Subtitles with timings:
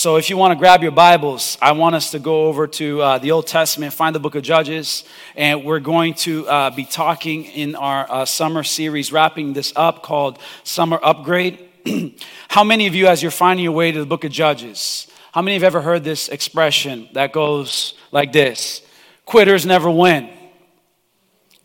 [0.00, 3.02] So, if you want to grab your Bibles, I want us to go over to
[3.02, 5.04] uh, the Old Testament, find the book of Judges,
[5.36, 10.02] and we're going to uh, be talking in our uh, summer series, wrapping this up
[10.02, 11.68] called Summer Upgrade.
[12.48, 15.42] How many of you, as you're finding your way to the book of Judges, how
[15.42, 18.80] many have ever heard this expression that goes like this
[19.26, 20.30] Quitters never win,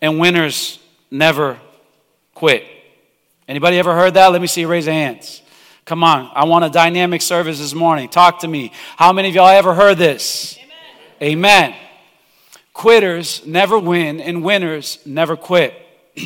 [0.01, 0.79] and winners
[1.09, 1.57] never
[2.33, 2.65] quit?
[3.47, 4.27] Anybody ever heard that?
[4.27, 5.41] Let me see raise your hands.
[5.85, 8.09] Come on, I want a dynamic service this morning.
[8.09, 8.71] Talk to me.
[8.97, 10.57] How many of y'all ever heard this?
[11.21, 11.69] Amen.
[11.69, 11.75] Amen.
[12.73, 15.75] Quitters never win, and winners never quit.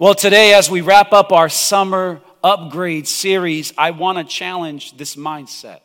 [0.00, 5.14] well, today, as we wrap up our summer upgrade series, I want to challenge this
[5.14, 5.78] mindset.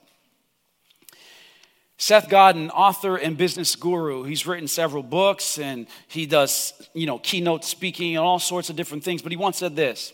[2.00, 7.20] Seth Godin, author and business guru, he's written several books and he does, you know,
[7.20, 10.14] keynote speaking and all sorts of different things, but he once said this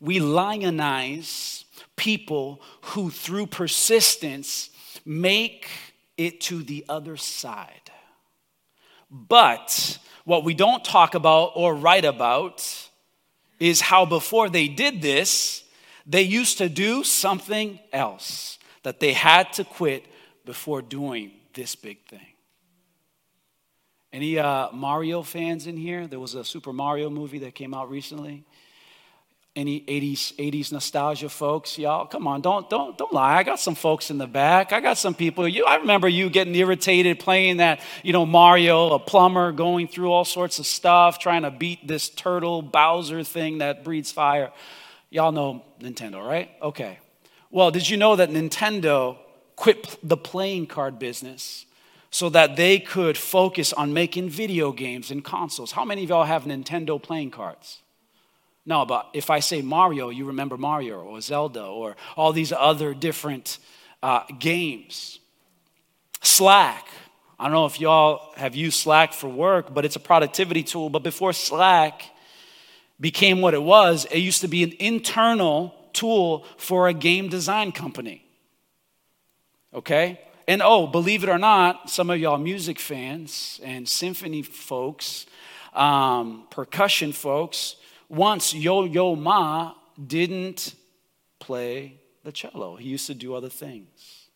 [0.00, 1.59] We lionize
[2.00, 4.70] people who, through persistence,
[5.04, 5.68] make
[6.16, 7.90] it to the other side.
[9.10, 12.88] But what we don't talk about or write about
[13.58, 15.62] is how before they did this,
[16.06, 20.06] they used to do something else that they had to quit
[20.46, 22.32] before doing this big thing.
[24.10, 26.06] Any uh, Mario fans in here?
[26.06, 28.44] There was a Super Mario movie that came out recently.
[29.56, 32.06] Any 80s, 80s nostalgia folks, y'all?
[32.06, 33.38] Come on, don't, don't, don't lie.
[33.38, 34.72] I got some folks in the back.
[34.72, 35.48] I got some people.
[35.48, 40.12] You, I remember you getting irritated playing that, you know, Mario, a plumber, going through
[40.12, 44.52] all sorts of stuff, trying to beat this turtle Bowser thing that breathes fire.
[45.10, 46.48] Y'all know Nintendo, right?
[46.62, 47.00] Okay.
[47.50, 49.18] Well, did you know that Nintendo
[49.56, 51.66] quit the playing card business
[52.12, 55.72] so that they could focus on making video games and consoles?
[55.72, 57.80] How many of y'all have Nintendo playing cards?
[58.66, 62.94] No, but if I say Mario, you remember Mario or Zelda or all these other
[62.94, 63.58] different
[64.02, 65.18] uh, games.
[66.22, 66.86] Slack.
[67.38, 70.90] I don't know if y'all have used Slack for work, but it's a productivity tool.
[70.90, 72.02] But before Slack
[73.00, 77.72] became what it was, it used to be an internal tool for a game design
[77.72, 78.24] company.
[79.72, 80.20] Okay?
[80.46, 85.26] And oh, believe it or not, some of y'all music fans and symphony folks,
[85.74, 87.76] um, percussion folks,
[88.10, 89.72] once Yo Yo Ma
[90.04, 90.74] didn't
[91.38, 91.94] play
[92.24, 94.26] the cello, he used to do other things.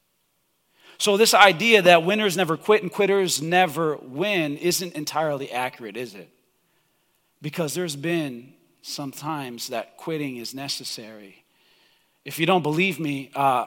[0.96, 6.14] So, this idea that winners never quit and quitters never win isn't entirely accurate, is
[6.14, 6.30] it?
[7.42, 11.44] Because there's been sometimes that quitting is necessary.
[12.24, 13.66] If you don't believe me, uh,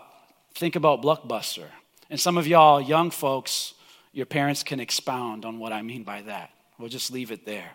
[0.56, 1.68] think about Blockbuster.
[2.10, 3.74] And some of y'all, young folks,
[4.14, 6.52] your parents can expound on what I mean by that.
[6.80, 7.72] We'll just leave it there.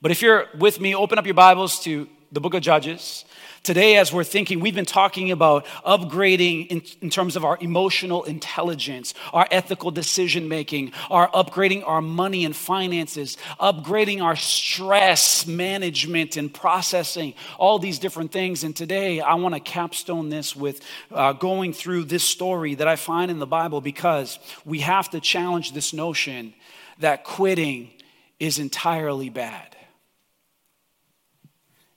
[0.00, 3.24] But if you're with me, open up your Bibles to the book of Judges.
[3.62, 8.22] Today, as we're thinking, we've been talking about upgrading in, in, terms of our emotional
[8.24, 16.36] intelligence, our ethical decision making, our upgrading our money and finances, upgrading our stress management
[16.36, 18.62] and processing, all these different things.
[18.62, 22.96] And today, I want to capstone this with uh, going through this story that I
[22.96, 26.54] find in the Bible because we have to challenge this notion
[27.00, 27.90] that quitting
[28.38, 29.67] is entirely bad.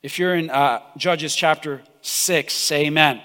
[0.03, 3.21] If you're in uh, Judges chapter 6, say amen.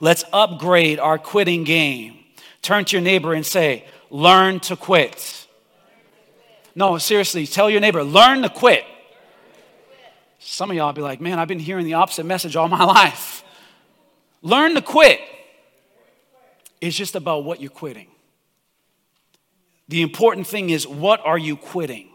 [0.00, 2.18] Let's upgrade our quitting game.
[2.60, 5.46] Turn to your neighbor and say, Learn to quit.
[6.74, 8.84] No, seriously, tell your neighbor, learn to quit.
[10.38, 13.42] Some of y'all be like, man, I've been hearing the opposite message all my life.
[14.42, 15.20] Learn to quit.
[16.80, 18.08] It's just about what you're quitting.
[19.88, 22.11] The important thing is, what are you quitting?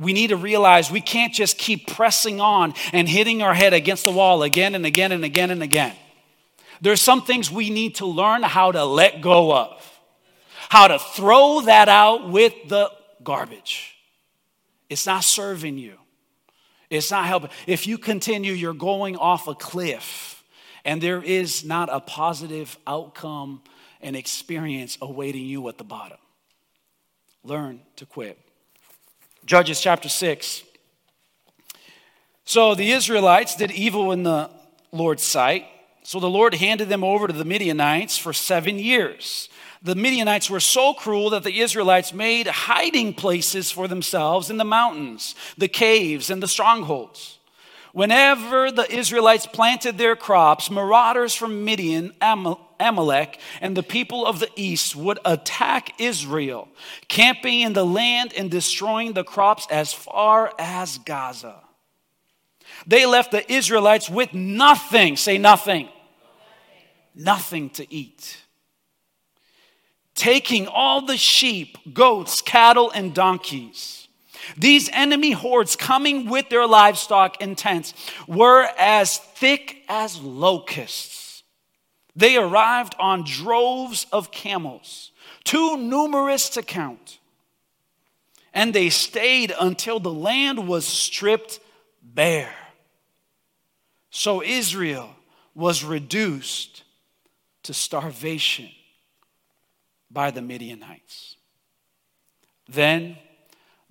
[0.00, 4.04] We need to realize we can't just keep pressing on and hitting our head against
[4.04, 5.94] the wall again and again and again and again.
[6.80, 10.00] There's some things we need to learn how to let go of,
[10.70, 12.90] how to throw that out with the
[13.22, 13.94] garbage.
[14.88, 15.98] It's not serving you,
[16.88, 17.50] it's not helping.
[17.66, 20.42] If you continue, you're going off a cliff,
[20.82, 23.62] and there is not a positive outcome
[24.00, 26.18] and experience awaiting you at the bottom.
[27.44, 28.38] Learn to quit.
[29.50, 30.62] Judges chapter 6.
[32.44, 34.48] So the Israelites did evil in the
[34.92, 35.64] Lord's sight.
[36.04, 39.48] So the Lord handed them over to the Midianites for seven years.
[39.82, 44.64] The Midianites were so cruel that the Israelites made hiding places for themselves in the
[44.64, 47.40] mountains, the caves, and the strongholds.
[47.92, 52.14] Whenever the Israelites planted their crops, marauders from Midian,
[52.80, 56.68] Amalek, and the people of the east would attack Israel,
[57.08, 61.60] camping in the land and destroying the crops as far as Gaza.
[62.86, 65.16] They left the Israelites with nothing.
[65.16, 65.88] Say nothing.
[67.14, 68.38] nothing to eat.
[70.14, 74.08] Taking all the sheep, goats, cattle, and donkeys.
[74.56, 77.94] These enemy hordes coming with their livestock and tents
[78.26, 81.19] were as thick as locusts.
[82.20, 85.10] They arrived on droves of camels,
[85.42, 87.18] too numerous to count.
[88.52, 91.60] And they stayed until the land was stripped
[92.02, 92.54] bare.
[94.10, 95.08] So Israel
[95.54, 96.82] was reduced
[97.62, 98.68] to starvation
[100.10, 101.36] by the Midianites.
[102.68, 103.16] Then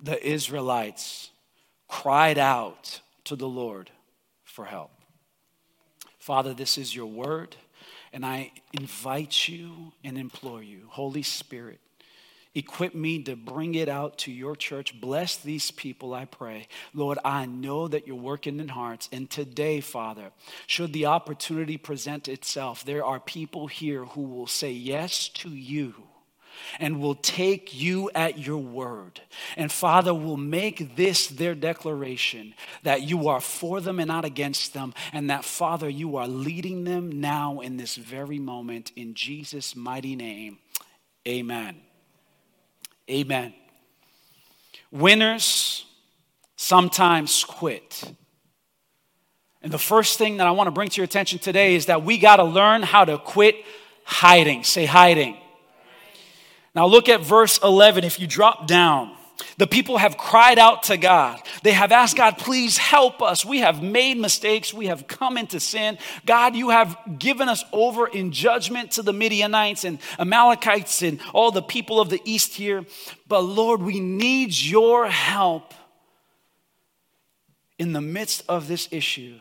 [0.00, 1.30] the Israelites
[1.88, 3.90] cried out to the Lord
[4.44, 4.92] for help.
[6.20, 7.56] Father, this is your word,
[8.12, 11.80] and I invite you and implore you, Holy Spirit,
[12.52, 15.00] Equip me to bring it out to your church.
[15.00, 16.66] Bless these people, I pray.
[16.92, 19.08] Lord, I know that you're working in hearts.
[19.12, 20.32] And today, Father,
[20.66, 25.94] should the opportunity present itself, there are people here who will say yes to you
[26.78, 29.20] and will take you at your word.
[29.56, 34.74] And Father, will make this their declaration that you are for them and not against
[34.74, 38.92] them, and that, Father, you are leading them now in this very moment.
[38.96, 40.58] In Jesus' mighty name,
[41.26, 41.76] amen.
[43.10, 43.54] Amen.
[44.92, 45.84] Winners
[46.56, 48.12] sometimes quit.
[49.62, 52.04] And the first thing that I want to bring to your attention today is that
[52.04, 53.56] we got to learn how to quit
[54.04, 54.64] hiding.
[54.64, 55.36] Say hiding.
[56.74, 58.04] Now look at verse 11.
[58.04, 59.16] If you drop down,
[59.56, 61.40] the people have cried out to God.
[61.62, 63.44] They have asked God, please help us.
[63.44, 64.72] We have made mistakes.
[64.72, 65.98] We have come into sin.
[66.26, 71.50] God, you have given us over in judgment to the Midianites and Amalekites and all
[71.50, 72.84] the people of the east here.
[73.28, 75.74] But Lord, we need your help
[77.78, 79.38] in the midst of this issue.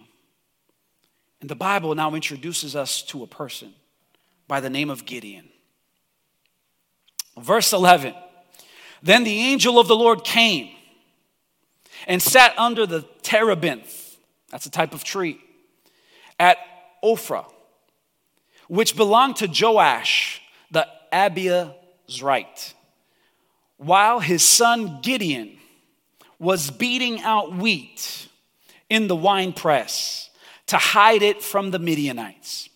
[1.42, 3.74] And the Bible now introduces us to a person
[4.48, 5.50] by the name of Gideon.
[7.40, 8.14] Verse 11.
[9.02, 10.70] Then the angel of the Lord came
[12.08, 14.18] and sat under the terebinth,
[14.50, 15.40] that's a type of tree,
[16.40, 16.58] at
[17.04, 17.46] Ophrah,
[18.68, 20.42] which belonged to Joash
[20.72, 22.74] the Abiezrite,
[23.78, 25.58] while his son Gideon
[26.40, 28.28] was beating out wheat
[28.90, 30.30] in the winepress
[30.68, 32.70] to hide it from the Midianites.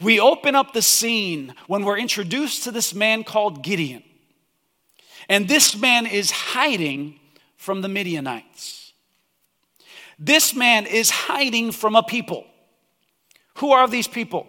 [0.00, 4.02] We open up the scene when we're introduced to this man called Gideon.
[5.30, 7.20] And this man is hiding
[7.56, 8.92] from the Midianites.
[10.18, 12.44] This man is hiding from a people.
[13.58, 14.48] Who are these people?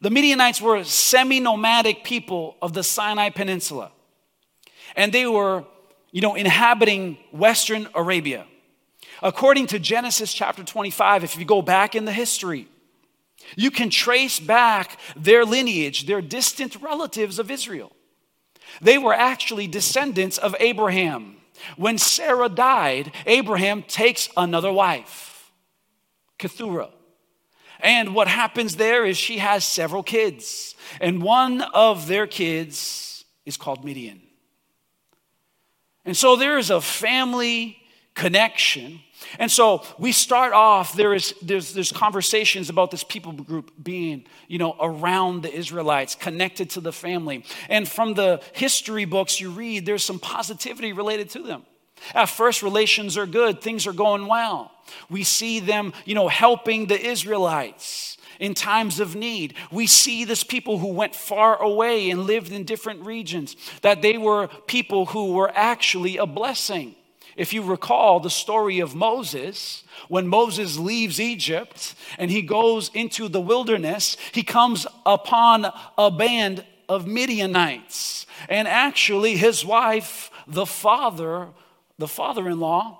[0.00, 3.92] The Midianites were semi nomadic people of the Sinai Peninsula.
[4.96, 5.64] And they were,
[6.10, 8.46] you know, inhabiting Western Arabia.
[9.22, 12.66] According to Genesis chapter 25, if you go back in the history,
[13.56, 17.92] you can trace back their lineage, their distant relatives of Israel.
[18.80, 21.36] They were actually descendants of Abraham.
[21.76, 25.50] When Sarah died, Abraham takes another wife,
[26.38, 26.90] Keturah.
[27.80, 30.74] And what happens there is she has several kids.
[31.00, 34.20] And one of their kids is called Midian.
[36.04, 37.78] And so there is a family
[38.14, 39.00] connection
[39.38, 44.24] and so we start off, there is, there's, there's conversations about this people group being,
[44.46, 47.44] you know, around the Israelites, connected to the family.
[47.68, 51.64] And from the history books you read, there's some positivity related to them.
[52.14, 54.72] At first, relations are good, things are going well.
[55.10, 59.54] We see them, you know, helping the Israelites in times of need.
[59.70, 64.16] We see this people who went far away and lived in different regions, that they
[64.16, 66.94] were people who were actually a blessing.
[67.38, 73.28] If you recall the story of Moses, when Moses leaves Egypt and he goes into
[73.28, 78.26] the wilderness, he comes upon a band of Midianites.
[78.48, 81.50] And actually, his wife, the father,
[81.96, 82.98] the father in law,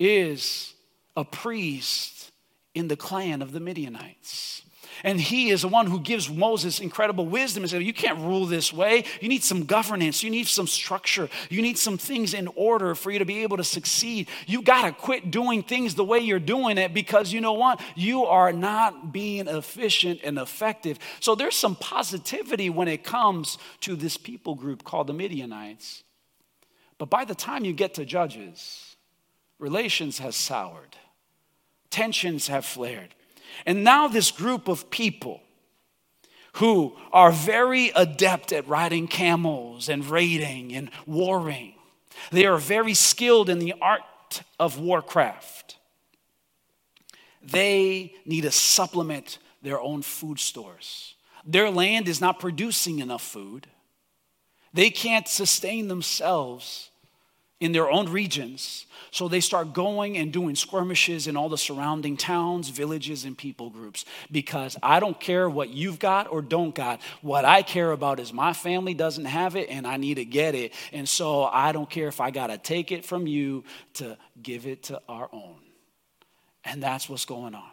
[0.00, 0.74] is
[1.16, 2.32] a priest
[2.74, 4.62] in the clan of the Midianites.
[5.04, 8.46] And he is the one who gives Moses incredible wisdom and says, You can't rule
[8.46, 9.04] this way.
[9.20, 10.22] You need some governance.
[10.22, 11.28] You need some structure.
[11.48, 14.28] You need some things in order for you to be able to succeed.
[14.46, 17.80] You got to quit doing things the way you're doing it because you know what?
[17.94, 20.98] You are not being efficient and effective.
[21.20, 26.04] So there's some positivity when it comes to this people group called the Midianites.
[26.98, 28.96] But by the time you get to Judges,
[29.58, 30.96] relations has soured,
[31.88, 33.14] tensions have flared.
[33.66, 35.42] And now, this group of people
[36.54, 41.74] who are very adept at riding camels and raiding and warring,
[42.30, 45.76] they are very skilled in the art of warcraft.
[47.42, 51.14] They need to supplement their own food stores.
[51.44, 53.66] Their land is not producing enough food.
[54.72, 56.89] They can't sustain themselves
[57.60, 58.86] in their own regions.
[59.12, 63.68] So they start going and doing skirmishes in all the surrounding towns, villages, and people
[63.68, 67.00] groups because I don't care what you've got or don't got.
[67.20, 70.54] What I care about is my family doesn't have it and I need to get
[70.54, 70.72] it.
[70.92, 73.64] And so I don't care if I got to take it from you
[73.94, 75.56] to give it to our own.
[76.64, 77.70] And that's what's going on.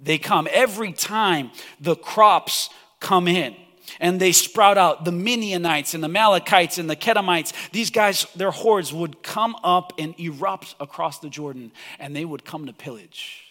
[0.00, 1.50] They come every time
[1.80, 3.56] the crops come in
[4.00, 5.04] and they sprout out.
[5.04, 9.92] The Midianites and the Amalekites and the Kedemites, these guys, their hordes would come up
[9.98, 13.44] and erupt across the Jordan and they would come to pillage.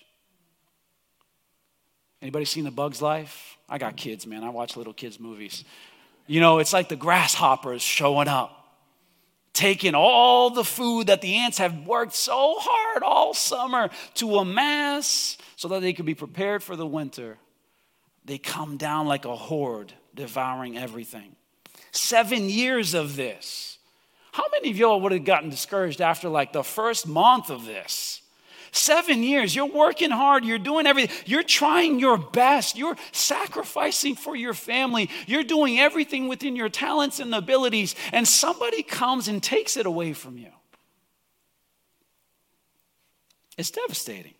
[2.21, 3.57] Anybody seen The Bug's Life?
[3.69, 4.43] I got kids, man.
[4.43, 5.63] I watch little kids' movies.
[6.25, 8.75] You know, it's like the grasshoppers showing up,
[9.53, 15.37] taking all the food that the ants have worked so hard all summer to amass
[15.55, 17.37] so that they could be prepared for the winter.
[18.25, 21.35] They come down like a horde devouring everything.
[21.91, 23.77] Seven years of this.
[24.33, 28.21] How many of y'all would have gotten discouraged after like the first month of this?
[28.71, 34.35] Seven years, you're working hard, you're doing everything, you're trying your best, you're sacrificing for
[34.35, 39.77] your family, you're doing everything within your talents and abilities, and somebody comes and takes
[39.77, 40.51] it away from you.
[43.57, 44.35] It's devastating.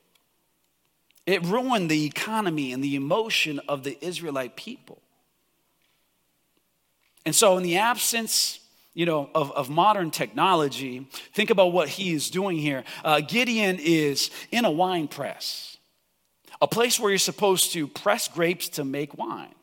[1.25, 5.01] It ruined the economy and the emotion of the Israelite people.
[7.27, 8.61] And so, in the absence,
[8.93, 12.85] you know, of, of modern technology, think about what he is doing here.
[13.03, 15.75] Uh, Gideon is in a wine press,
[16.61, 19.53] a place where you're supposed to press grapes to make wine.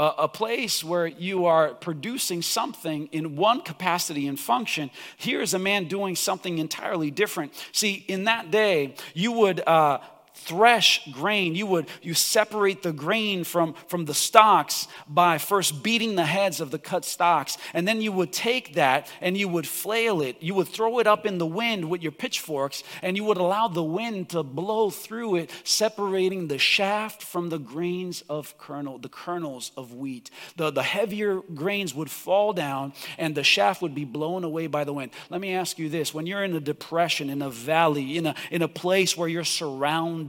[0.00, 4.90] A, place where you are producing something in one capacity and function.
[5.16, 7.52] Here is a man doing something entirely different.
[7.70, 9.98] See, in that day, you would uh,
[10.38, 11.54] thresh grain.
[11.54, 16.60] You would you separate the grain from from the stalks by first beating the heads
[16.60, 17.58] of the cut stalks.
[17.74, 20.36] And then you would take that and you would flail it.
[20.40, 23.68] You would throw it up in the wind with your pitchforks and you would allow
[23.68, 29.08] the wind to blow through it separating the shaft from the grains of kernel the
[29.08, 30.30] kernels of wheat.
[30.56, 34.84] The, the heavier grains would fall down and the shaft would be blown away by
[34.84, 35.10] the wind.
[35.30, 36.14] Let me ask you this.
[36.14, 39.44] When you're in a depression in a valley in a in a place where you're
[39.44, 40.27] surrounded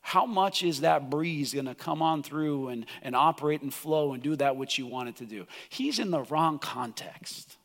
[0.00, 4.12] how much is that breeze going to come on through and, and operate and flow
[4.12, 5.46] and do that which you want it to do?
[5.68, 7.56] He's in the wrong context.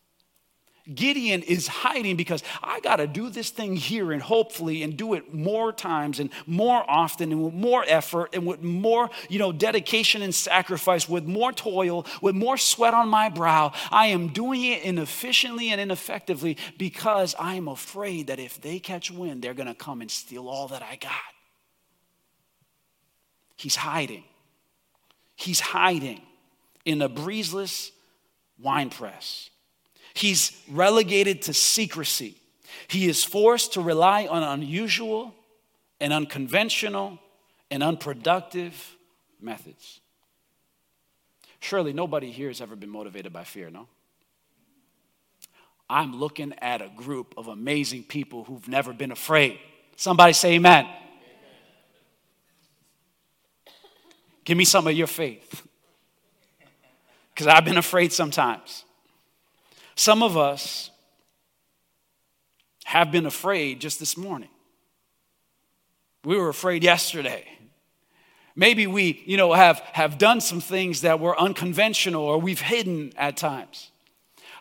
[0.94, 5.15] Gideon is hiding because I got to do this thing here and hopefully and do
[5.15, 9.51] it more times and more often and with more effort and with more, you know,
[9.51, 13.72] dedication and sacrifice, with more toil, with more sweat on my brow.
[13.89, 19.10] I am doing it inefficiently and ineffectively because I am afraid that if they catch
[19.10, 21.12] wind, they're going to come and steal all that I got.
[23.56, 24.24] He's hiding.
[25.36, 26.22] He's hiding
[26.86, 27.89] in a breezeless
[28.60, 29.50] wine press.
[30.15, 32.38] He's relegated to secrecy.
[32.88, 35.36] He is forced to rely on unusual
[36.00, 37.19] and unconventional
[37.69, 38.95] and unproductive
[39.41, 40.00] methods.
[41.60, 43.88] Surely nobody here has ever been motivated by fear, no?
[45.89, 49.60] I'm looking at a group of amazing people who've never been afraid.
[49.98, 50.86] Somebody say amen.
[50.86, 50.95] amen.
[54.45, 55.67] Give me some of your faith.
[57.34, 58.85] Because I've been afraid sometimes.
[59.96, 60.92] Some of us
[62.86, 64.50] have been afraid just this morning.
[66.24, 67.48] We were afraid yesterday.
[68.56, 73.12] Maybe we, you know, have, have done some things that were unconventional or we've hidden
[73.18, 73.92] at times.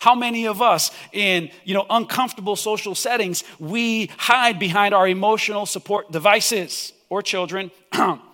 [0.01, 5.65] How many of us in, you know, uncomfortable social settings, we hide behind our emotional
[5.65, 7.71] support devices or children?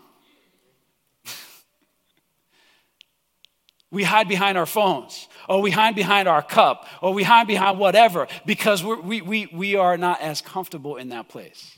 [3.90, 7.76] we hide behind our phones or we hide behind our cup, or we hide behind
[7.76, 11.76] whatever, because we we, we are not as comfortable in that place.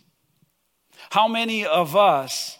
[1.10, 2.58] How many of us,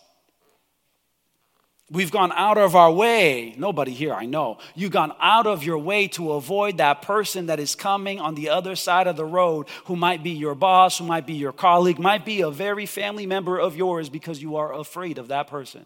[1.90, 5.78] we've gone out of our way, nobody here, I know, you've gone out of your
[5.78, 9.68] way to avoid that person that is coming on the other side of the road
[9.84, 13.26] who might be your boss, who might be your colleague, might be a very family
[13.26, 15.84] member of yours because you are afraid of that person.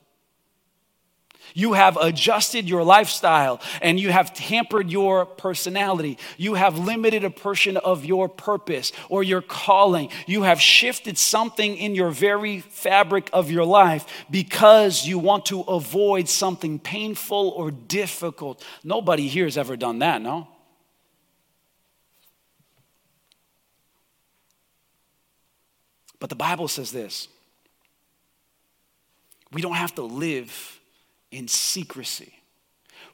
[1.54, 6.18] You have adjusted your lifestyle and you have tampered your personality.
[6.36, 10.10] You have limited a portion of your purpose or your calling.
[10.26, 15.60] You have shifted something in your very fabric of your life because you want to
[15.62, 18.62] avoid something painful or difficult.
[18.84, 20.48] Nobody here has ever done that, no?
[26.18, 27.28] But the Bible says this
[29.52, 30.75] We don't have to live
[31.30, 32.32] in secrecy.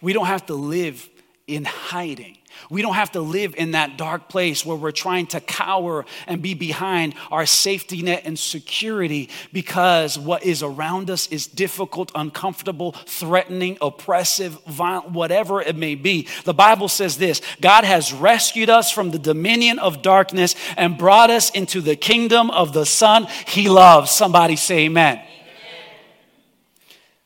[0.01, 1.09] We don't have to live
[1.47, 2.39] in hiding.
[2.71, 6.41] We don't have to live in that dark place where we're trying to cower and
[6.41, 12.93] be behind our safety net and security because what is around us is difficult, uncomfortable,
[12.93, 16.29] threatening, oppressive, violent, whatever it may be.
[16.45, 21.31] The Bible says this God has rescued us from the dominion of darkness and brought
[21.31, 24.11] us into the kingdom of the Son he loves.
[24.11, 25.21] Somebody say, Amen.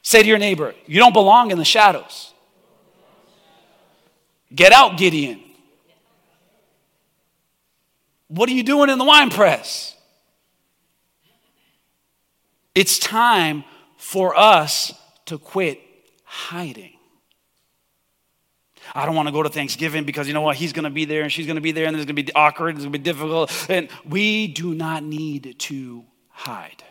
[0.06, 2.32] Say to your neighbor, You don't belong in the shadows.
[4.54, 5.40] Get out, Gideon.
[8.28, 9.96] What are you doing in the wine press?
[12.72, 13.64] It's time
[13.96, 14.94] for us
[15.24, 15.80] to quit
[16.22, 16.92] hiding.
[18.94, 20.54] I don't want to go to Thanksgiving because you know what?
[20.54, 22.22] He's going to be there and she's going to be there and it's going to
[22.22, 23.50] be awkward, and it's going to be difficult.
[23.68, 26.84] And we do not need to hide.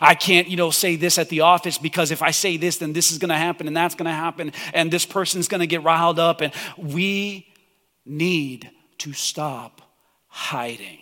[0.00, 2.92] I can't, you know, say this at the office because if I say this, then
[2.92, 5.66] this is going to happen and that's going to happen and this person's going to
[5.66, 6.40] get riled up.
[6.40, 7.46] And we
[8.04, 9.82] need to stop
[10.28, 10.98] hiding.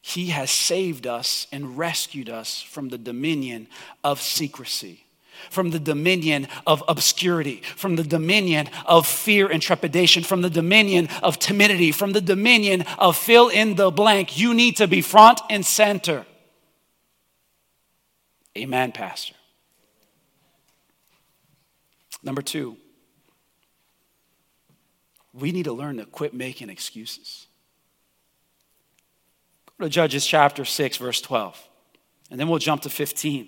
[0.00, 3.66] He has saved us and rescued us from the dominion
[4.04, 5.04] of secrecy,
[5.50, 11.08] from the dominion of obscurity, from the dominion of fear and trepidation, from the dominion
[11.24, 14.38] of timidity, from the dominion of fill in the blank.
[14.38, 16.24] You need to be front and center.
[18.56, 19.34] Amen, Pastor.
[22.22, 22.78] Number two,
[25.34, 27.46] we need to learn to quit making excuses.
[29.78, 31.68] Go to Judges chapter 6, verse 12,
[32.30, 33.46] and then we'll jump to 15.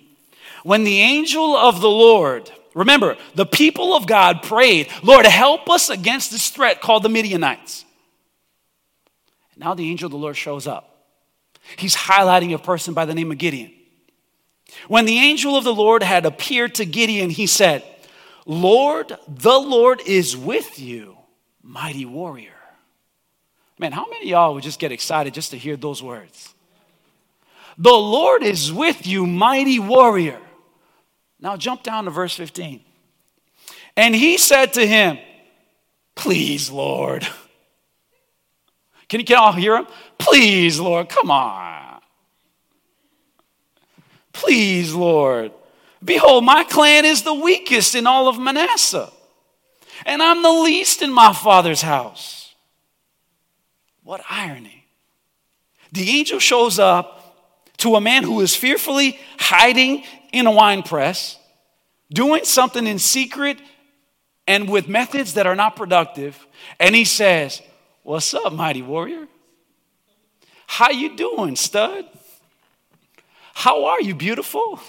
[0.63, 5.89] When the angel of the Lord, remember, the people of God prayed, Lord, help us
[5.89, 7.83] against this threat called the Midianites.
[9.57, 11.07] Now the angel of the Lord shows up.
[11.77, 13.73] He's highlighting a person by the name of Gideon.
[14.87, 17.83] When the angel of the Lord had appeared to Gideon, he said,
[18.45, 21.17] Lord, the Lord is with you,
[21.61, 22.53] mighty warrior.
[23.77, 26.53] Man, how many y'all would just get excited just to hear those words?
[27.77, 30.39] The Lord is with you, mighty warrior.
[31.39, 32.81] Now jump down to verse 15.
[33.95, 35.17] And he said to him,
[36.15, 37.25] Please, Lord.
[39.07, 39.87] Can you, can all hear him?
[40.17, 41.68] Please, Lord, come on.
[44.33, 45.51] Please, Lord.
[46.03, 49.11] Behold, my clan is the weakest in all of Manasseh,
[50.05, 52.53] and I'm the least in my father's house.
[54.03, 54.85] What irony.
[55.91, 57.35] The angel shows up
[57.77, 61.37] to a man who is fearfully hiding in a wine press,
[62.11, 63.59] doing something in secret
[64.47, 66.47] and with methods that are not productive,
[66.79, 67.61] and he says,
[68.03, 69.27] "What's up, mighty warrior?
[70.65, 72.07] How you doing, stud?"
[73.59, 74.79] How are you, beautiful?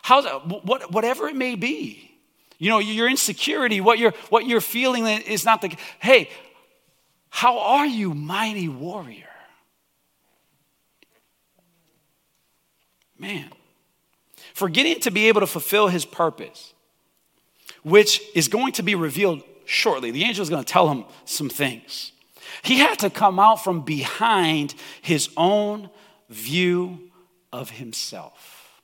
[0.00, 0.24] How's,
[0.64, 2.10] what, whatever it may be.
[2.56, 6.30] You know, your insecurity, what you're, what you're feeling is not the, hey,
[7.28, 9.28] how are you, mighty warrior?
[13.18, 13.50] Man,
[14.54, 16.72] for Gideon to be able to fulfill his purpose,
[17.82, 21.50] which is going to be revealed shortly, the angel is going to tell him some
[21.50, 22.12] things.
[22.62, 25.90] He had to come out from behind his own
[26.30, 27.11] view
[27.52, 28.82] of himself.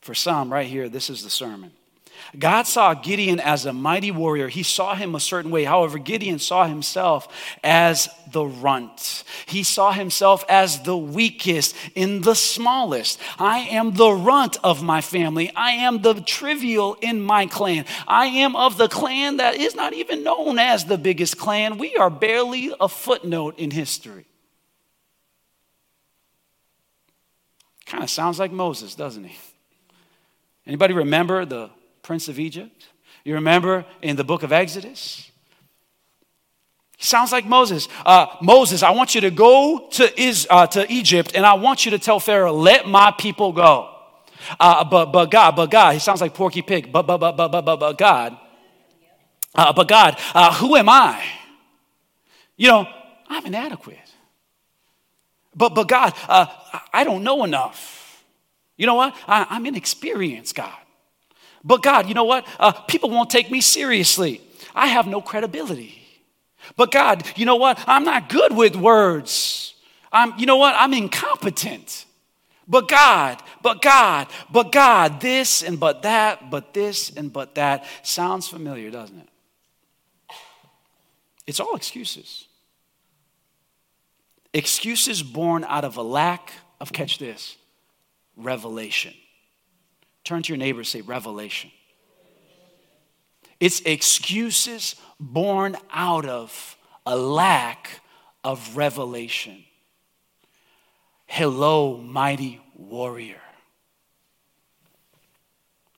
[0.00, 1.72] For some, right here, this is the sermon.
[2.38, 4.48] God saw Gideon as a mighty warrior.
[4.48, 5.64] He saw him a certain way.
[5.64, 7.28] However, Gideon saw himself
[7.62, 9.24] as the runt.
[9.46, 13.20] He saw himself as the weakest in the smallest.
[13.38, 15.52] I am the runt of my family.
[15.54, 17.84] I am the trivial in my clan.
[18.06, 21.78] I am of the clan that is not even known as the biggest clan.
[21.78, 24.26] We are barely a footnote in history.
[27.86, 29.36] Kind of sounds like Moses, doesn't he?
[30.66, 31.70] Anybody remember the
[32.02, 32.88] prince of Egypt?
[33.24, 35.30] You remember in the book of Exodus?
[36.96, 37.88] He sounds like Moses.
[38.04, 41.84] Uh, Moses, I want you to go to, is, uh, to Egypt and I want
[41.84, 43.90] you to tell Pharaoh, let my people go.
[44.58, 47.48] Uh, but, but God, but God, he sounds like Porky Pig, but, but, but, but,
[47.48, 48.36] but, but, but God.
[49.54, 51.22] Uh, but God, uh, who am I?
[52.56, 52.88] You know,
[53.28, 53.98] I'm inadequate.
[55.56, 56.46] But, but God, uh,
[56.92, 58.22] I don't know enough.
[58.76, 59.16] You know what?
[59.26, 60.76] I, am inexperienced, God.
[61.64, 62.46] But God, you know what?
[62.60, 64.42] Uh, people won't take me seriously.
[64.74, 66.02] I have no credibility.
[66.76, 67.82] But God, you know what?
[67.86, 69.74] I'm not good with words.
[70.12, 70.74] I'm, you know what?
[70.76, 72.04] I'm incompetent.
[72.68, 77.84] But God, but God, but God, this and but that, but this and but that.
[78.02, 79.28] Sounds familiar, doesn't it?
[81.46, 82.45] It's all excuses.
[84.56, 87.58] Excuses born out of a lack of, catch this,
[88.38, 89.12] revelation.
[90.24, 91.70] Turn to your neighbor say, revelation.
[93.60, 98.00] It's excuses born out of a lack
[98.42, 99.62] of revelation.
[101.26, 103.42] Hello, mighty warrior.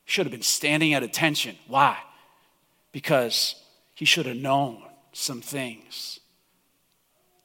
[0.05, 1.55] Should have been standing at attention.
[1.69, 1.97] Why?
[2.91, 3.55] Because
[3.95, 6.19] he should have known some things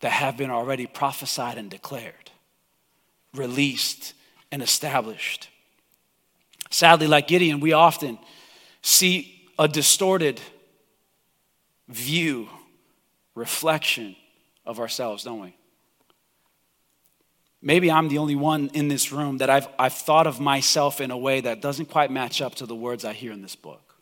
[0.04, 2.30] that have been already prophesied and declared,
[3.34, 4.14] released
[4.52, 5.50] and established.
[6.70, 8.20] Sadly, like Gideon, we often
[8.82, 10.42] see a distorted
[11.88, 12.50] view,
[13.34, 14.18] reflection
[14.66, 15.56] of ourselves, don't we?
[17.62, 21.12] Maybe I'm the only one in this room that I've, I've thought of myself in
[21.12, 23.93] a way that doesn't quite match up to the words I hear in this book.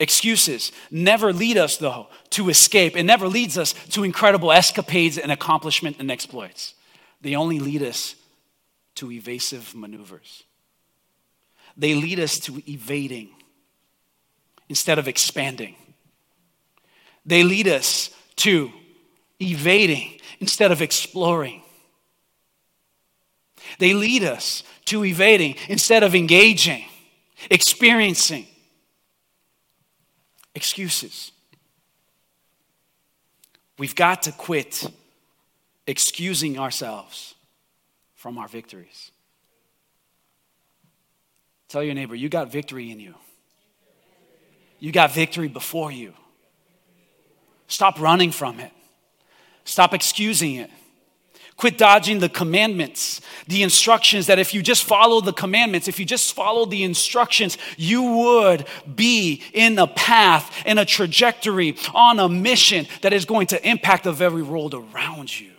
[0.00, 2.96] Excuses never lead us, though, to escape.
[2.96, 6.74] It never leads us to incredible escapades and accomplishment and exploits.
[7.20, 8.16] They only lead us
[8.96, 10.44] to evasive maneuvers.
[11.76, 13.30] They lead us to evading
[14.68, 15.76] instead of expanding.
[17.24, 18.72] They lead us to
[19.40, 21.62] evading instead of exploring.
[23.78, 26.84] They lead us to evading instead of engaging,
[27.50, 28.46] experiencing.
[30.54, 31.32] Excuses.
[33.78, 34.88] We've got to quit
[35.86, 37.34] excusing ourselves
[38.14, 39.10] from our victories.
[41.68, 43.14] Tell your neighbor, you got victory in you.
[44.78, 46.14] You got victory before you.
[47.66, 48.70] Stop running from it.
[49.64, 50.70] Stop excusing it.
[51.56, 56.04] Quit dodging the commandments, the instructions that if you just follow the commandments, if you
[56.04, 62.28] just follow the instructions, you would be in a path, in a trajectory, on a
[62.28, 65.52] mission that is going to impact the very world around you.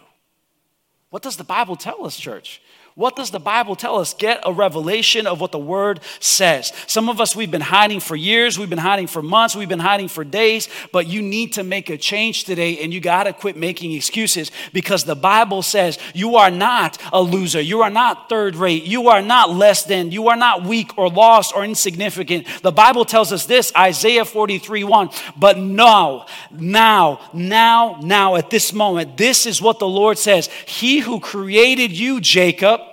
[1.12, 2.62] What does the Bible tell us, church?
[2.98, 4.14] What does the Bible tell us?
[4.14, 6.72] Get a revelation of what the word says.
[6.88, 9.82] Some of us, we've been hiding for years, we've been hiding for months, we've been
[9.82, 13.34] hiding for days, but you need to make a change today and you got to
[13.34, 17.60] quit making excuses because the Bible says you are not a loser.
[17.60, 18.86] You are not third rate.
[18.86, 20.14] You are not less than.
[20.14, 22.48] You are not weak or lost or insignificant.
[22.62, 25.10] The Bible tells us this Isaiah 43 1.
[25.36, 31.00] But now, now, now, now, at this moment, this is what the Lord says He
[31.00, 32.85] who created you, Jacob,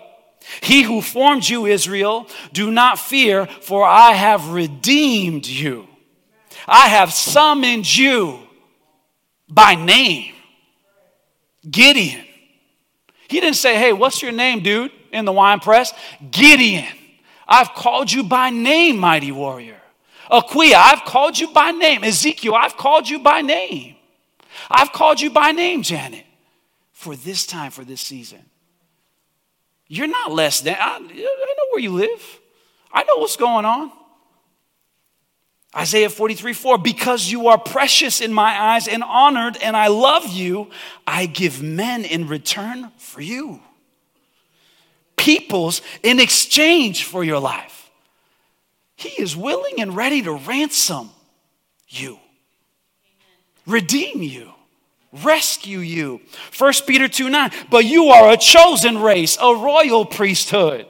[0.61, 5.87] he who formed you, Israel, do not fear, for I have redeemed you.
[6.66, 8.40] I have summoned you
[9.48, 10.35] by name.
[11.68, 12.24] Gideon.
[13.28, 15.92] He didn't say, Hey, what's your name, dude, in the wine press?
[16.31, 16.87] Gideon.
[17.46, 19.81] I've called you by name, mighty warrior.
[20.31, 22.05] Aquia, I've called you by name.
[22.05, 23.96] Ezekiel, I've called you by name.
[24.70, 26.24] I've called you by name, Janet,
[26.92, 28.42] for this time, for this season.
[29.92, 30.74] You're not less than.
[30.81, 32.40] I, I know where you live,
[32.90, 33.92] I know what's going on.
[35.76, 40.28] Isaiah 43 4, because you are precious in my eyes and honored, and I love
[40.28, 40.70] you,
[41.07, 43.61] I give men in return for you.
[45.18, 47.90] Peoples in exchange for your life.
[48.96, 51.11] He is willing and ready to ransom
[51.87, 52.18] you,
[53.66, 54.55] redeem you
[55.12, 56.20] rescue you.
[56.57, 60.87] 1 Peter 2 9, but you are a chosen race, a royal priesthood,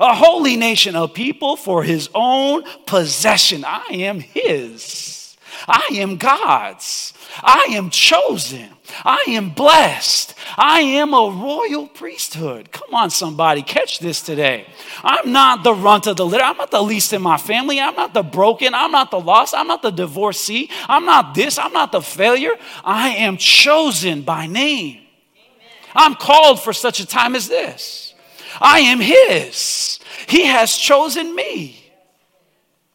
[0.00, 3.64] a holy nation, a people for his own possession.
[3.64, 7.14] I am his, I am God's.
[7.42, 8.68] I am chosen.
[9.04, 10.34] I am blessed.
[10.56, 12.72] I am a royal priesthood.
[12.72, 14.66] Come on, somebody, catch this today.
[15.02, 16.44] I'm not the runt of the litter.
[16.44, 17.80] I'm not the least in my family.
[17.80, 18.74] I'm not the broken.
[18.74, 19.54] I'm not the lost.
[19.54, 20.70] I'm not the divorcee.
[20.88, 21.58] I'm not this.
[21.58, 22.52] I'm not the failure.
[22.84, 24.96] I am chosen by name.
[24.96, 25.68] Amen.
[25.94, 28.14] I'm called for such a time as this.
[28.60, 30.00] I am His.
[30.28, 31.76] He has chosen me.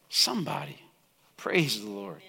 [0.08, 0.78] Somebody,
[1.36, 2.22] praise the Lord.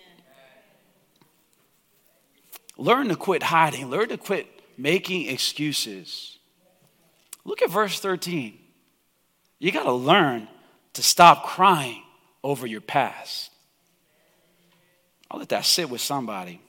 [2.78, 6.38] Learn to quit hiding, learn to quit making excuses.
[7.44, 8.58] Look at verse 13.
[9.60, 10.48] You got to learn
[10.94, 12.04] to stop crying
[12.44, 13.52] over your past.
[15.30, 16.62] I'll let that sit with somebody.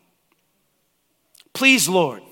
[1.52, 2.22] Please, Lord,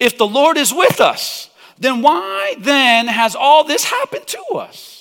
[0.00, 4.97] if the Lord is with us, then why then has all this happened to us?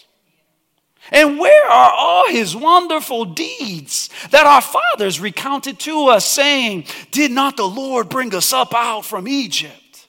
[1.12, 7.32] And where are all his wonderful deeds that our fathers recounted to us, saying, Did
[7.32, 10.08] not the Lord bring us up out from Egypt?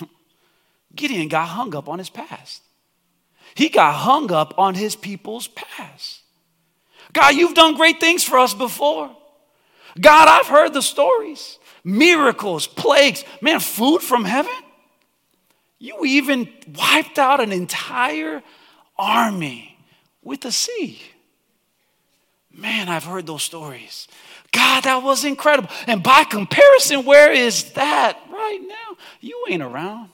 [0.94, 2.62] Gideon got hung up on his past.
[3.54, 6.22] He got hung up on his people's past.
[7.12, 9.10] God, you've done great things for us before.
[10.00, 14.52] God, I've heard the stories miracles, plagues, man, food from heaven.
[15.78, 18.42] You even wiped out an entire
[19.00, 19.78] army
[20.22, 21.00] with the sea.
[22.52, 24.06] Man, I've heard those stories.
[24.52, 25.70] God, that was incredible.
[25.86, 28.96] And by comparison, where is that right now?
[29.20, 30.10] You ain't around.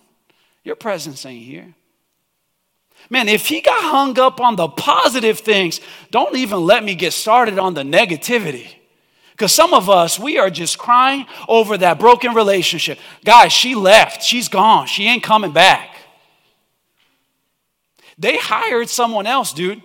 [0.63, 1.75] Your presence ain't here.
[3.09, 7.13] Man, if he got hung up on the positive things, don't even let me get
[7.13, 8.69] started on the negativity.
[9.31, 12.99] Because some of us, we are just crying over that broken relationship.
[13.25, 14.23] Guys, she left.
[14.23, 14.87] She's gone.
[14.87, 15.96] She ain't coming back.
[18.19, 19.83] They hired someone else, dude.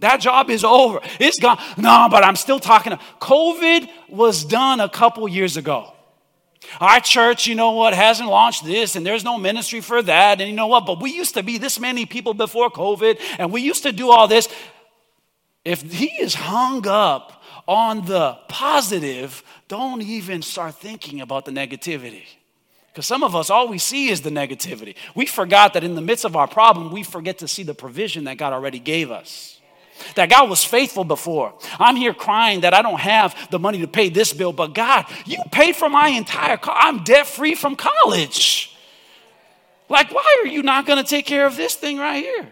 [0.00, 1.00] That job is over.
[1.18, 1.58] It's gone.
[1.76, 2.92] No, but I'm still talking.
[3.20, 5.94] COVID was done a couple years ago.
[6.80, 10.40] Our church, you know what, hasn't launched this, and there's no ministry for that.
[10.40, 10.84] And you know what?
[10.84, 14.10] But we used to be this many people before COVID, and we used to do
[14.10, 14.48] all this.
[15.64, 22.24] If he is hung up on the positive, don't even start thinking about the negativity.
[22.92, 24.96] Because some of us, all we see is the negativity.
[25.14, 28.24] We forgot that in the midst of our problem, we forget to see the provision
[28.24, 29.58] that God already gave us
[30.14, 31.54] that God was faithful before.
[31.78, 35.06] I'm here crying that I don't have the money to pay this bill, but God,
[35.26, 36.76] you paid for my entire car.
[36.78, 38.76] I'm debt free from college.
[39.88, 42.48] Like, why are you not going to take care of this thing right here?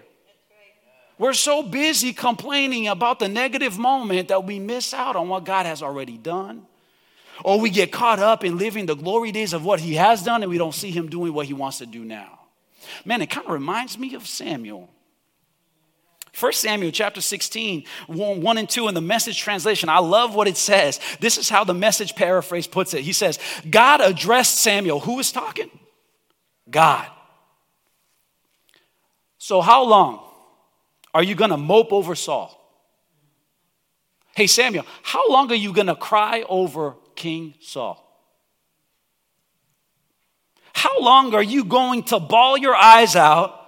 [1.18, 5.66] We're so busy complaining about the negative moment that we miss out on what God
[5.66, 6.66] has already done.
[7.44, 10.42] Or we get caught up in living the glory days of what He has done
[10.42, 12.40] and we don't see Him doing what He wants to do now.
[13.04, 14.88] Man, it kind of reminds me of Samuel.
[16.38, 19.88] 1 Samuel chapter 16, 1, 1 and 2 in the message translation.
[19.88, 21.00] I love what it says.
[21.18, 23.02] This is how the message paraphrase puts it.
[23.02, 25.00] He says, God addressed Samuel.
[25.00, 25.70] Who is talking?
[26.68, 27.08] God.
[29.38, 30.20] So, how long
[31.14, 32.52] are you going to mope over Saul?
[34.34, 38.02] Hey, Samuel, how long are you going to cry over King Saul?
[40.72, 43.58] How long are you going to bawl your eyes out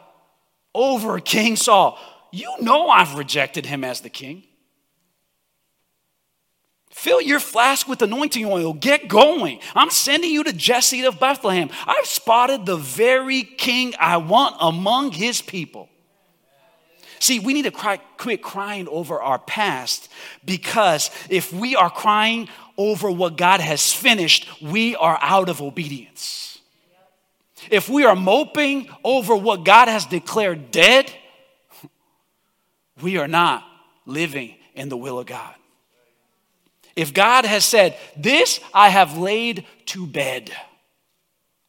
[0.74, 1.98] over King Saul?
[2.30, 4.44] You know I've rejected him as the king.
[6.90, 8.72] Fill your flask with anointing oil.
[8.72, 9.60] Get going.
[9.74, 11.70] I'm sending you to Jesse of Bethlehem.
[11.86, 15.88] I've spotted the very king I want among his people.
[17.20, 20.08] See, we need to cry, quit crying over our past
[20.44, 26.60] because if we are crying over what God has finished, we are out of obedience.
[27.70, 31.12] If we are moping over what God has declared dead,
[33.02, 33.64] we are not
[34.06, 35.54] living in the will of God.
[36.96, 40.50] If God has said, This I have laid to bed,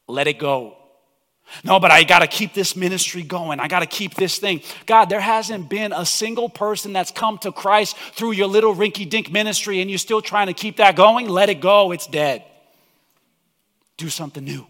[0.08, 0.76] let it go.
[1.64, 3.60] No, but I got to keep this ministry going.
[3.60, 4.62] I got to keep this thing.
[4.86, 9.08] God, there hasn't been a single person that's come to Christ through your little rinky
[9.08, 11.28] dink ministry and you're still trying to keep that going.
[11.28, 11.92] Let it go.
[11.92, 12.44] It's dead.
[13.96, 14.66] Do something new.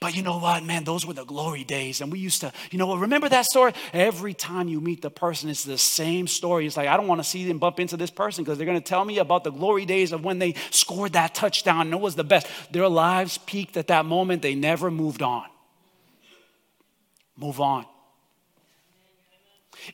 [0.00, 2.00] But you know what, man, those were the glory days.
[2.00, 3.72] And we used to, you know remember that story?
[3.92, 6.66] Every time you meet the person, it's the same story.
[6.66, 8.80] It's like, I don't want to see them bump into this person because they're going
[8.80, 12.00] to tell me about the glory days of when they scored that touchdown and it
[12.00, 12.46] was the best.
[12.72, 14.42] Their lives peaked at that moment.
[14.42, 15.46] They never moved on.
[17.36, 17.86] Move on.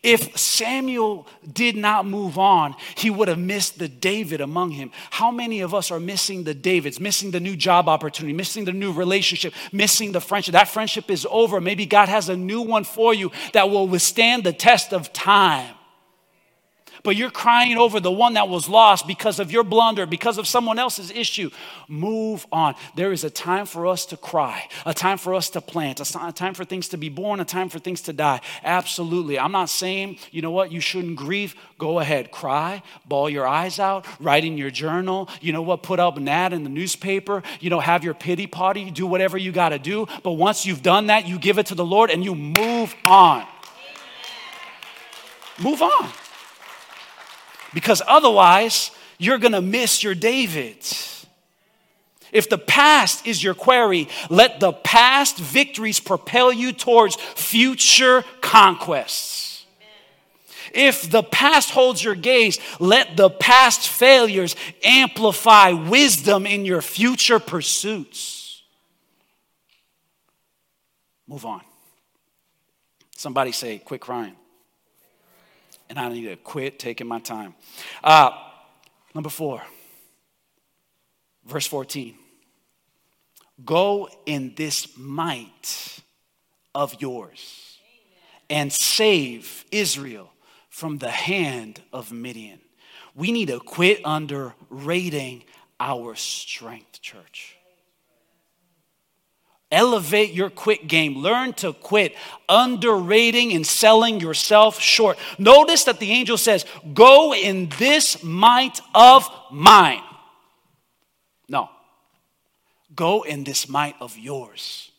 [0.03, 4.91] If Samuel did not move on, he would have missed the David among him.
[5.11, 8.73] How many of us are missing the Davids, missing the new job opportunity, missing the
[8.73, 10.53] new relationship, missing the friendship?
[10.53, 11.61] That friendship is over.
[11.61, 15.75] Maybe God has a new one for you that will withstand the test of time
[17.07, 20.47] but you're crying over the one that was lost because of your blunder, because of
[20.49, 21.49] someone else's issue.
[21.87, 22.75] Move on.
[22.97, 26.33] There is a time for us to cry, a time for us to plant, a
[26.33, 28.41] time for things to be born, a time for things to die.
[28.65, 29.39] Absolutely.
[29.39, 31.55] I'm not saying, you know what, you shouldn't grieve.
[31.79, 35.29] Go ahead, cry, bawl your eyes out, write in your journal.
[35.41, 38.49] You know what, put up an ad in the newspaper, you know, have your pity
[38.49, 40.09] party, do whatever you got to do.
[40.25, 43.47] But once you've done that, you give it to the Lord and you move on.
[45.61, 46.11] Move on
[47.77, 50.79] because otherwise you're going to miss your David.
[52.33, 59.67] If the past is your query, let the past victories propel you towards future conquests.
[60.73, 67.39] If the past holds your gaze, let the past failures amplify wisdom in your future
[67.39, 68.63] pursuits.
[71.29, 71.61] Move on.
[73.15, 74.35] Somebody say, quit crying
[75.89, 77.55] and I need to quit taking my time.
[78.03, 78.31] Uh,
[79.15, 79.63] number four,
[81.45, 82.15] verse 14.
[83.65, 86.01] Go in this might
[86.75, 87.79] of yours
[88.51, 90.33] and save Israel
[90.69, 92.61] from the hand of Midian.
[93.15, 95.45] We need to quit underrating
[95.81, 97.56] our strength, church.
[99.73, 101.19] Elevate your quit game.
[101.19, 102.15] Learn to quit
[102.49, 105.19] underrating and selling yourself short.
[105.39, 110.03] Notice that the angel says, Go in this might of mine.
[111.49, 111.69] No.
[112.95, 114.93] Go in this might of yours.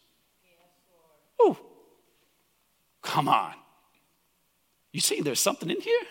[1.41, 1.57] Ooh.
[3.01, 3.53] Come on.
[4.91, 6.01] You see, there's something in here?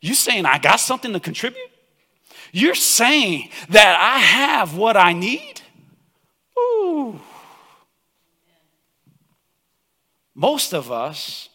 [0.00, 1.70] You saying I got something to contribute?
[2.52, 5.60] You're saying that I have what I need?
[6.58, 7.20] Ooh.
[10.36, 11.48] Most of us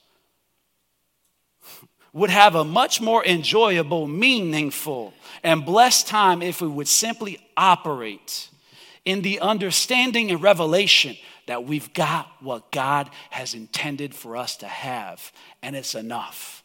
[2.13, 5.13] would have a much more enjoyable, meaningful,
[5.44, 8.50] and blessed time if we would simply operate
[9.06, 11.15] in the understanding and revelation
[11.46, 16.63] that we've got what God has intended for us to have, and it's enough.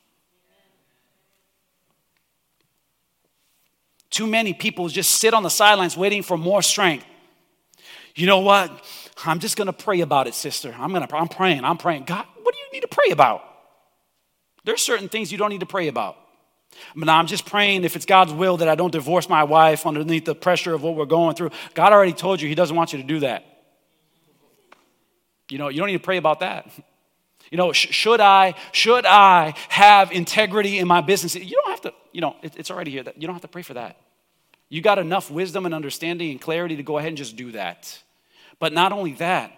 [4.09, 7.05] Too many people just sit on the sidelines waiting for more strength.
[8.15, 8.73] You know what?
[9.25, 10.75] I'm just gonna pray about it, sister.
[10.77, 12.05] I'm gonna I'm praying, I'm praying.
[12.05, 13.43] God, what do you need to pray about?
[14.65, 16.17] There's certain things you don't need to pray about.
[16.95, 19.87] But now I'm just praying if it's God's will that I don't divorce my wife
[19.87, 21.51] underneath the pressure of what we're going through.
[21.75, 23.45] God already told you He doesn't want you to do that.
[25.49, 26.69] You know, you don't need to pray about that.
[27.51, 31.35] You know, sh- should I should I have integrity in my business?
[31.37, 31.95] You don't have to.
[32.13, 33.05] You know, it, it's already here.
[33.05, 33.97] That you don't have to pray for that.
[34.69, 38.03] You got enough wisdom and understanding and clarity to go ahead and just do that.
[38.59, 39.53] But not only that,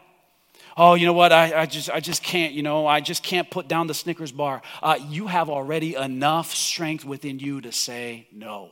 [0.77, 3.51] oh, you know what, I, I, just, I just can't, you know, I just can't
[3.51, 4.63] put down the Snickers bar.
[4.83, 8.71] Uh, you have already enough strength within you to say no.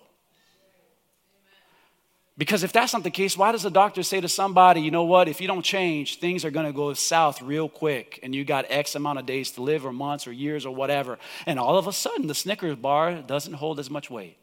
[2.39, 5.05] Because if that's not the case, why does the doctor say to somebody, you know
[5.05, 8.45] what, if you don't change, things are going to go south real quick and you
[8.45, 11.19] got X amount of days to live or months or years or whatever.
[11.47, 14.37] And all of a sudden, the Snickers bar doesn't hold as much weight.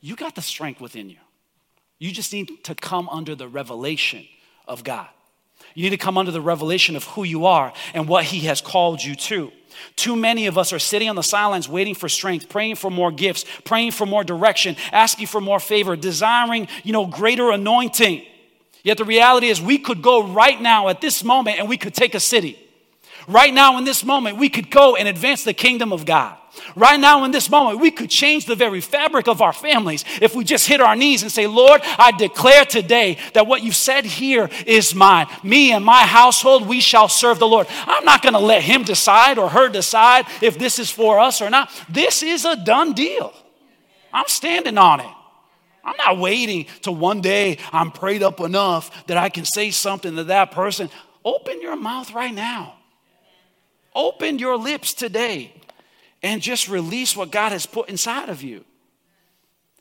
[0.00, 1.18] You got the strength within you.
[2.02, 4.26] You just need to come under the revelation
[4.66, 5.06] of God.
[5.76, 8.60] You need to come under the revelation of who you are and what He has
[8.60, 9.52] called you to.
[9.94, 13.12] Too many of us are sitting on the sidelines waiting for strength, praying for more
[13.12, 18.24] gifts, praying for more direction, asking for more favor, desiring, you know, greater anointing.
[18.82, 21.94] Yet the reality is we could go right now at this moment and we could
[21.94, 22.58] take a city.
[23.28, 26.36] Right now in this moment we could go and advance the kingdom of God.
[26.76, 30.34] Right now, in this moment, we could change the very fabric of our families if
[30.34, 34.04] we just hit our knees and say, Lord, I declare today that what you said
[34.04, 35.28] here is mine.
[35.42, 37.66] Me and my household, we shall serve the Lord.
[37.86, 41.40] I'm not going to let him decide or her decide if this is for us
[41.40, 41.70] or not.
[41.88, 43.32] This is a done deal.
[44.12, 45.06] I'm standing on it.
[45.84, 50.16] I'm not waiting to one day I'm prayed up enough that I can say something
[50.16, 50.90] to that person.
[51.24, 52.76] Open your mouth right now.
[53.94, 55.52] Open your lips today
[56.22, 58.64] and just release what God has put inside of you.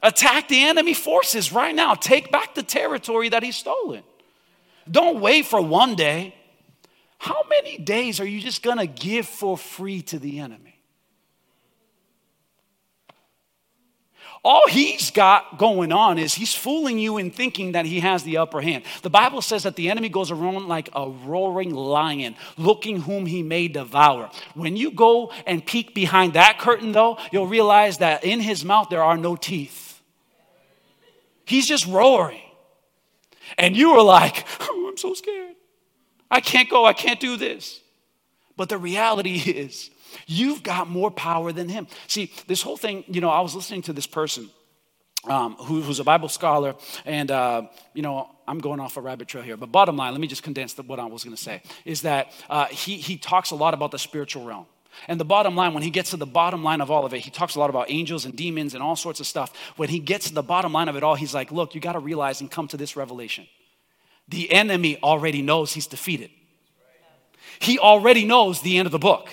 [0.01, 1.93] Attack the enemy forces right now.
[1.93, 4.03] Take back the territory that he's stolen.
[4.89, 6.33] Don't wait for one day.
[7.19, 10.70] How many days are you just gonna give for free to the enemy?
[14.43, 18.37] All he's got going on is he's fooling you in thinking that he has the
[18.37, 18.83] upper hand.
[19.03, 23.43] The Bible says that the enemy goes around like a roaring lion, looking whom he
[23.43, 24.31] may devour.
[24.55, 28.89] When you go and peek behind that curtain, though, you'll realize that in his mouth
[28.89, 30.01] there are no teeth.
[31.45, 32.41] He's just roaring.
[33.59, 35.55] And you are like, oh, I'm so scared.
[36.31, 37.79] I can't go, I can't do this.
[38.57, 39.91] But the reality is,
[40.27, 41.87] You've got more power than him.
[42.07, 44.49] See, this whole thing, you know, I was listening to this person
[45.25, 49.27] um, who, who's a Bible scholar, and, uh, you know, I'm going off a rabbit
[49.27, 51.41] trail here, but bottom line, let me just condense the, what I was going to
[51.41, 54.65] say, is that uh, he, he talks a lot about the spiritual realm.
[55.07, 57.19] And the bottom line, when he gets to the bottom line of all of it,
[57.19, 59.55] he talks a lot about angels and demons and all sorts of stuff.
[59.77, 61.93] When he gets to the bottom line of it all, he's like, look, you got
[61.93, 63.47] to realize and come to this revelation.
[64.27, 66.29] The enemy already knows he's defeated.
[67.59, 69.29] He already knows the end of the book.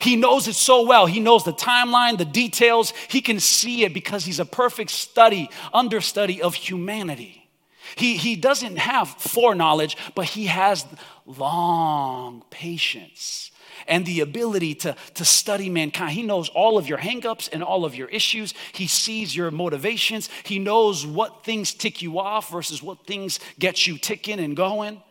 [0.00, 1.06] He knows it so well.
[1.06, 2.92] He knows the timeline, the details.
[3.08, 7.48] He can see it because he's a perfect study, understudy of humanity.
[7.96, 10.86] He, he doesn't have foreknowledge, but he has
[11.26, 13.50] long patience
[13.86, 16.12] and the ability to, to study mankind.
[16.12, 18.54] He knows all of your hangups and all of your issues.
[18.72, 20.28] He sees your motivations.
[20.44, 25.02] He knows what things tick you off versus what things get you ticking and going.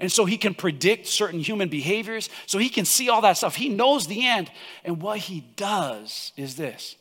[0.00, 2.28] And so he can predict certain human behaviors.
[2.46, 3.56] So he can see all that stuff.
[3.56, 4.50] He knows the end.
[4.84, 6.96] And what he does is this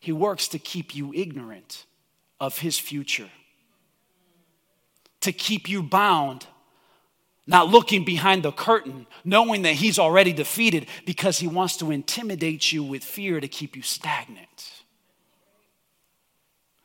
[0.00, 1.86] he works to keep you ignorant
[2.40, 3.30] of his future,
[5.20, 6.46] to keep you bound,
[7.46, 12.72] not looking behind the curtain, knowing that he's already defeated because he wants to intimidate
[12.72, 14.81] you with fear to keep you stagnant.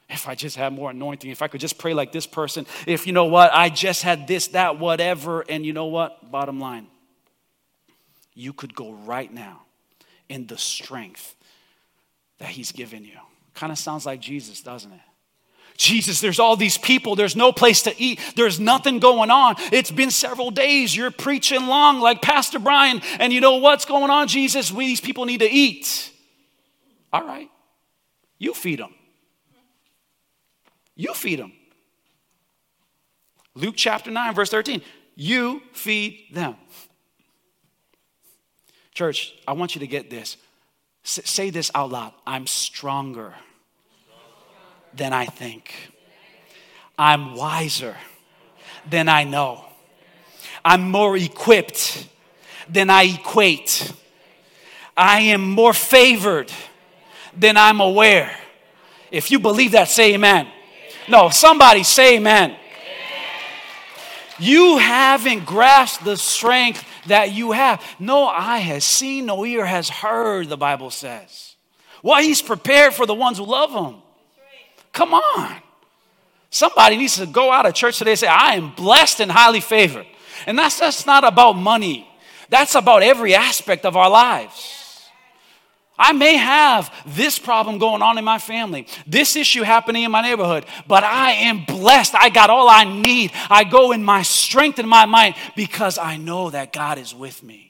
[0.09, 3.07] If I just had more anointing, if I could just pray like this person, if
[3.07, 6.31] you know what, I just had this, that, whatever, and you know what?
[6.31, 6.87] Bottom line,
[8.33, 9.63] you could go right now
[10.29, 11.35] in the strength
[12.39, 13.17] that He's given you.
[13.53, 14.99] Kind of sounds like Jesus, doesn't it?
[15.77, 17.15] Jesus, there's all these people.
[17.15, 18.19] There's no place to eat.
[18.35, 19.55] There's nothing going on.
[19.71, 20.95] It's been several days.
[20.95, 23.01] You're preaching long like Pastor Brian.
[23.19, 24.71] And you know what's going on, Jesus?
[24.71, 26.11] We, these people need to eat.
[27.13, 27.49] All right.
[28.39, 28.93] You feed them.
[30.97, 31.53] You feed them.
[33.55, 34.81] Luke chapter 9, verse 13.
[35.15, 36.55] You feed them.
[38.93, 40.37] Church, I want you to get this.
[41.05, 43.33] S- say this out loud I'm stronger
[44.93, 45.73] than I think.
[46.97, 47.95] I'm wiser
[48.89, 49.63] than I know.
[50.65, 52.07] I'm more equipped
[52.67, 53.93] than I equate.
[54.95, 56.51] I am more favored
[57.35, 58.35] than I'm aware.
[59.11, 60.47] If you believe that, say amen.
[61.07, 62.55] No, somebody say amen.
[64.39, 67.83] You haven't grasped the strength that you have.
[67.99, 71.55] No eye has seen, no ear has heard, the Bible says.
[72.03, 74.01] Well, he's prepared for the ones who love him.
[74.93, 75.57] Come on.
[76.49, 79.59] Somebody needs to go out of church today and say, I am blessed and highly
[79.59, 80.05] favored.
[80.45, 82.07] And that's, that's not about money,
[82.49, 84.76] that's about every aspect of our lives.
[85.97, 90.21] I may have this problem going on in my family, this issue happening in my
[90.21, 92.13] neighborhood, but I am blessed.
[92.13, 93.31] I got all I need.
[93.49, 97.41] I go in my strength and my might because I know that God is with
[97.41, 97.67] me.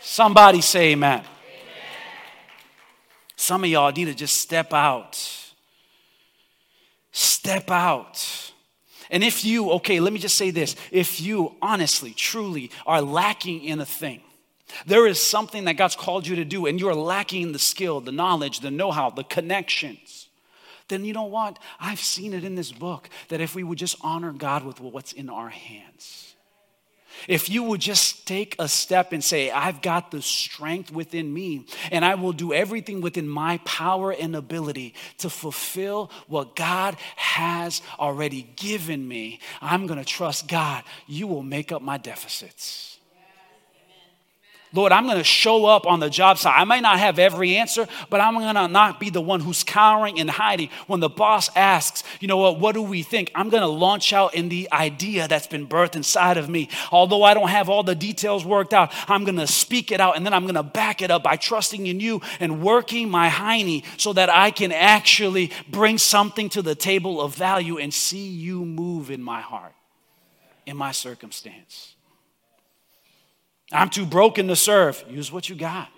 [0.00, 1.18] Somebody say amen.
[1.18, 1.26] amen.
[3.36, 5.22] Some of y'all need to just step out.
[7.12, 8.52] Step out.
[9.10, 13.64] And if you, okay, let me just say this if you honestly, truly are lacking
[13.64, 14.22] in a thing,
[14.86, 18.00] there is something that God's called you to do, and you are lacking the skill,
[18.00, 20.28] the knowledge, the know how, the connections.
[20.88, 21.58] Then you know what?
[21.78, 25.12] I've seen it in this book that if we would just honor God with what's
[25.12, 26.34] in our hands,
[27.26, 31.66] if you would just take a step and say, I've got the strength within me,
[31.90, 37.82] and I will do everything within my power and ability to fulfill what God has
[37.98, 40.84] already given me, I'm gonna trust God.
[41.06, 42.97] You will make up my deficits.
[44.72, 46.54] Lord, I'm going to show up on the job site.
[46.54, 49.64] I may not have every answer, but I'm going to not be the one who's
[49.64, 50.68] cowering and hiding.
[50.86, 53.30] When the boss asks, you know what, what do we think?
[53.34, 56.68] I'm going to launch out in the idea that's been birthed inside of me.
[56.92, 60.16] Although I don't have all the details worked out, I'm going to speak it out
[60.16, 63.30] and then I'm going to back it up by trusting in you and working my
[63.30, 68.28] hiney so that I can actually bring something to the table of value and see
[68.28, 69.74] you move in my heart,
[70.66, 71.94] in my circumstance.
[73.72, 75.04] I'm too broken to serve.
[75.08, 75.88] Use what you got.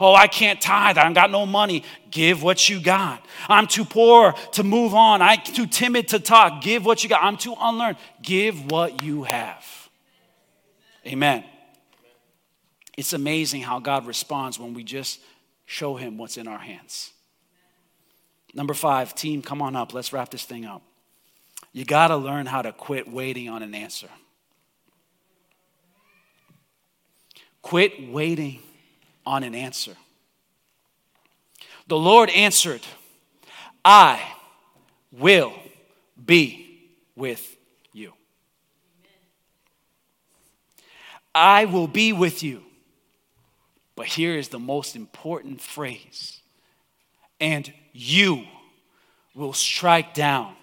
[0.00, 0.98] Oh, I can't tithe.
[0.98, 1.84] I got no money.
[2.10, 3.24] Give what you got.
[3.48, 5.22] I'm too poor to move on.
[5.22, 6.62] I'm too timid to talk.
[6.62, 7.22] Give what you got.
[7.22, 7.96] I'm too unlearned.
[8.20, 9.64] Give what you have.
[11.06, 11.44] Amen.
[12.96, 15.20] It's amazing how God responds when we just
[15.66, 17.12] show Him what's in our hands.
[18.52, 19.94] Number five, team, come on up.
[19.94, 20.82] Let's wrap this thing up.
[21.72, 24.08] You got to learn how to quit waiting on an answer.
[27.64, 28.58] Quit waiting
[29.24, 29.96] on an answer.
[31.88, 32.82] The Lord answered,
[33.82, 34.22] I
[35.10, 35.54] will
[36.22, 37.56] be with
[37.94, 38.12] you.
[41.34, 42.60] I will be with you.
[43.96, 46.40] But here is the most important phrase
[47.40, 48.44] and you
[49.34, 50.54] will strike down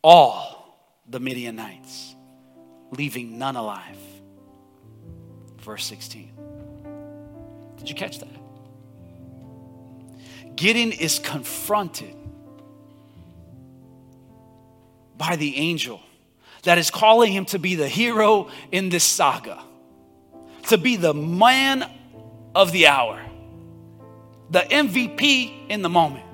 [0.00, 2.14] all the Midianites,
[2.92, 3.98] leaving none alive
[5.68, 6.30] verse 16.
[7.76, 8.28] Did you catch that?
[10.56, 12.16] Gideon is confronted
[15.18, 16.00] by the angel
[16.62, 19.62] that is calling him to be the hero in this saga,
[20.68, 21.84] to be the man
[22.54, 23.20] of the hour,
[24.48, 26.24] the MVP in the moment.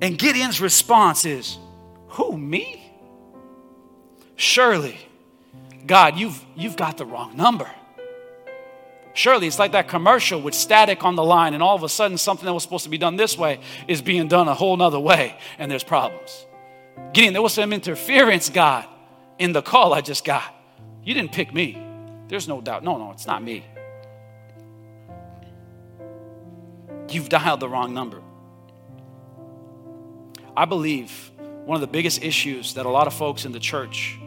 [0.00, 1.58] And Gideon's response is,
[2.10, 2.80] Who, me?
[4.36, 5.00] Surely
[5.86, 7.70] God, you've, you've got the wrong number.
[9.14, 12.18] Surely it's like that commercial with static on the line, and all of a sudden,
[12.18, 15.00] something that was supposed to be done this way is being done a whole nother
[15.00, 16.44] way, and there's problems.
[17.12, 18.86] Gideon, there was some interference, God,
[19.38, 20.54] in the call I just got.
[21.02, 21.82] You didn't pick me.
[22.28, 22.84] There's no doubt.
[22.84, 23.64] No, no, it's not me.
[27.08, 28.20] You've dialed the wrong number.
[30.56, 31.30] I believe
[31.64, 34.18] one of the biggest issues that a lot of folks in the church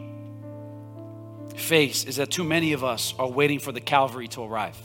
[1.56, 4.76] face is that too many of us are waiting for the Calvary to arrive.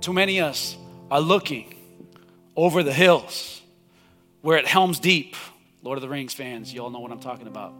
[0.00, 0.76] Too many of us
[1.10, 1.74] are looking
[2.56, 3.62] over the hills.
[4.42, 5.36] We're at Helm's Deep.
[5.82, 7.74] Lord of the Rings fans, you all know what I'm talking about.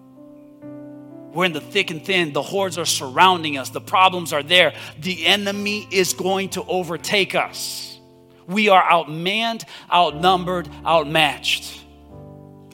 [1.32, 2.32] We're in the thick and thin.
[2.32, 3.70] The hordes are surrounding us.
[3.70, 4.74] The problems are there.
[5.00, 7.98] The enemy is going to overtake us.
[8.46, 11.80] We are outmanned, outnumbered, outmatched,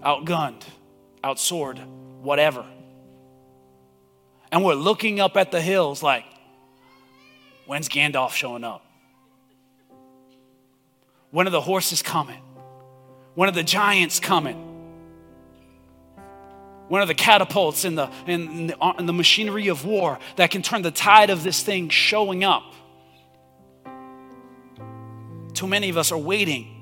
[0.01, 0.63] outgunned,
[1.23, 1.85] outsword,
[2.21, 2.67] whatever.
[4.51, 6.25] And we're looking up at the hills like,
[7.67, 8.85] when's Gandalf showing up?
[11.31, 12.41] When are the horses coming?
[13.35, 14.65] When are the giants coming?
[16.89, 20.63] When are the catapults and the, and the, and the machinery of war that can
[20.63, 22.65] turn the tide of this thing showing up?
[25.53, 26.78] Too many of us are waiting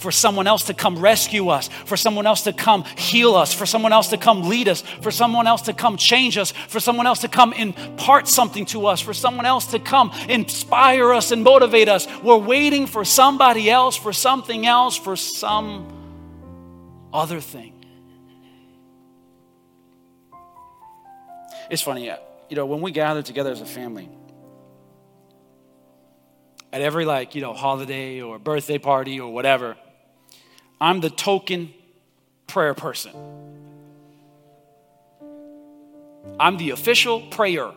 [0.00, 3.66] for someone else to come rescue us, for someone else to come heal us, for
[3.66, 7.06] someone else to come lead us, for someone else to come change us, for someone
[7.06, 11.44] else to come impart something to us, for someone else to come inspire us and
[11.44, 12.08] motivate us.
[12.22, 15.86] We're waiting for somebody else, for something else, for some
[17.12, 17.74] other thing.
[21.70, 22.06] It's funny,
[22.48, 24.08] you know, when we gather together as a family,
[26.72, 29.76] at every like, you know, holiday or birthday party or whatever,
[30.80, 31.72] I'm the token
[32.46, 33.12] prayer person.
[36.38, 37.70] I'm the official prayer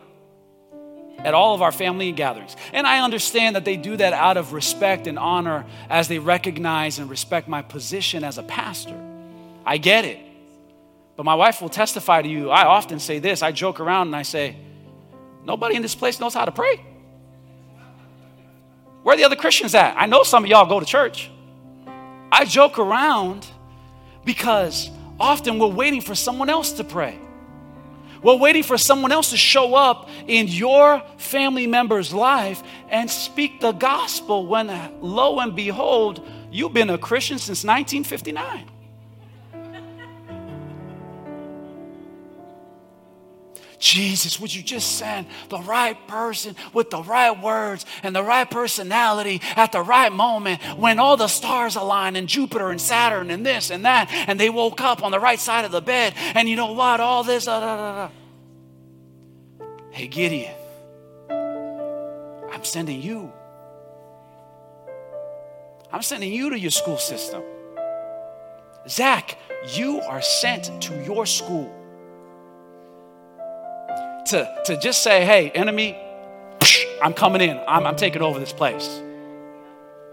[1.18, 2.56] at all of our family gatherings.
[2.72, 6.98] And I understand that they do that out of respect and honor as they recognize
[6.98, 8.98] and respect my position as a pastor.
[9.64, 10.18] I get it.
[11.16, 12.50] But my wife will testify to you.
[12.50, 14.56] I often say this I joke around and I say,
[15.44, 16.80] Nobody in this place knows how to pray.
[19.02, 19.94] Where are the other Christians at?
[19.98, 21.30] I know some of y'all go to church.
[22.36, 23.46] I joke around
[24.24, 27.16] because often we're waiting for someone else to pray.
[28.24, 33.60] We're waiting for someone else to show up in your family member's life and speak
[33.60, 34.66] the gospel when,
[35.00, 38.68] lo and behold, you've been a Christian since 1959.
[43.84, 48.50] Jesus, would you just send the right person with the right words and the right
[48.50, 53.44] personality at the right moment when all the stars align and Jupiter and Saturn and
[53.44, 56.48] this and that, and they woke up on the right side of the bed, and
[56.48, 56.98] you know what?
[56.98, 58.08] All this, uh, uh,
[59.60, 59.64] uh.
[59.90, 60.54] Hey, Gideon,
[61.28, 63.30] I'm sending you.
[65.92, 67.42] I'm sending you to your school system.
[68.88, 69.36] Zach,
[69.74, 71.83] you are sent to your school
[74.26, 75.98] to, to just say, hey, enemy,
[77.02, 77.60] I'm coming in.
[77.68, 79.00] I'm, I'm taking over this place.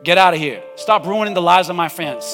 [0.04, 0.64] Get out of here.
[0.76, 2.26] Stop ruining the lives of my friends.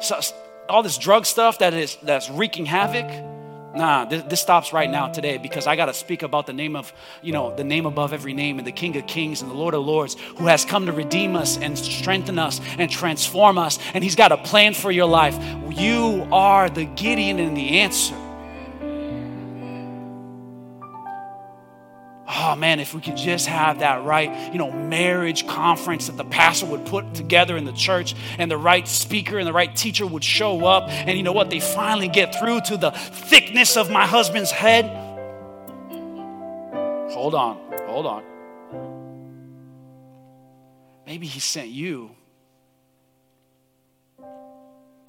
[0.00, 0.20] So,
[0.68, 3.06] all this drug stuff that is that's wreaking havoc.
[3.76, 6.76] Nah, this, this stops right now today because I got to speak about the name
[6.76, 6.92] of,
[7.22, 9.74] you know, the name above every name and the King of Kings and the Lord
[9.74, 13.78] of Lords who has come to redeem us and strengthen us and transform us.
[13.92, 15.36] And He's got a plan for your life.
[15.78, 18.16] You are the Gideon and the answer.
[22.28, 26.24] Oh man, if we could just have that right, you know, marriage conference that the
[26.24, 30.06] pastor would put together in the church and the right speaker and the right teacher
[30.06, 30.88] would show up.
[30.88, 31.50] And you know what?
[31.50, 34.84] They finally get through to the thickness of my husband's head.
[37.12, 38.22] Hold on, hold on.
[41.06, 42.10] Maybe he sent you.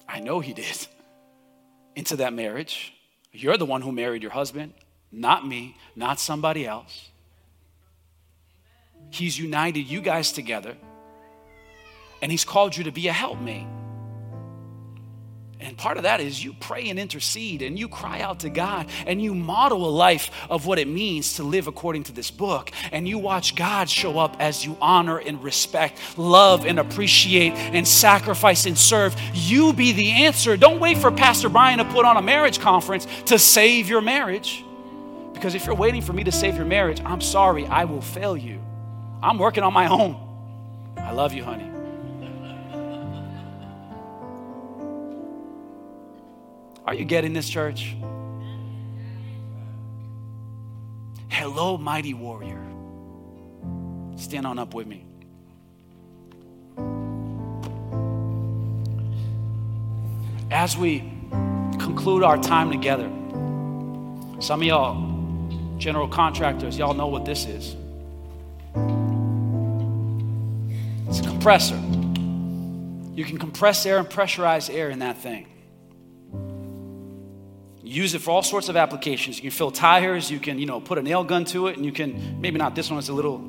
[0.08, 0.86] I know he did.
[1.96, 2.94] Into that marriage.
[3.32, 4.72] You're the one who married your husband
[5.10, 7.07] not me, not somebody else.
[9.10, 10.76] He's united you guys together,
[12.22, 13.66] and He's called you to be a helpmate.
[15.60, 18.86] And part of that is you pray and intercede and you cry out to God
[19.06, 22.70] and you model a life of what it means to live according to this book.
[22.92, 27.86] And you watch God show up as you honor and respect, love and appreciate and
[27.88, 29.16] sacrifice and serve.
[29.34, 30.56] You be the answer.
[30.56, 34.64] Don't wait for Pastor Brian to put on a marriage conference to save your marriage.
[35.32, 38.36] Because if you're waiting for me to save your marriage, I'm sorry, I will fail
[38.36, 38.60] you.
[39.22, 40.16] I'm working on my own.
[40.96, 41.70] I love you, honey.
[46.86, 47.96] Are you getting this, church?
[51.28, 52.64] Hello, mighty warrior.
[54.16, 55.04] Stand on up with me.
[60.50, 61.00] As we
[61.78, 63.10] conclude our time together,
[64.40, 67.76] some of y'all general contractors, y'all know what this is.
[71.08, 71.76] It's a compressor.
[73.14, 75.46] You can compress air and pressurize air in that thing.
[77.82, 79.36] use it for all sorts of applications.
[79.36, 81.86] You can fill tires, you can, you know, put a nail gun to it, and
[81.86, 83.40] you can maybe not this one, it's a little,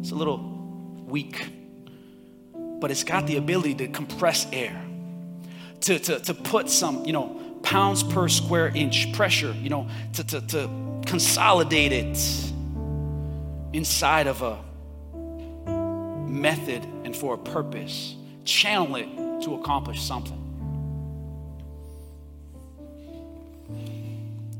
[0.00, 0.38] it's a little
[1.06, 1.46] weak.
[2.82, 4.76] but it's got the ability to compress air,
[5.82, 10.24] to, to, to put some, you know, pounds per square inch pressure, you know, to,
[10.24, 10.68] to, to
[11.06, 12.18] consolidate it
[13.72, 14.58] inside of a
[16.32, 20.38] method and for a purpose, channel it to accomplish something.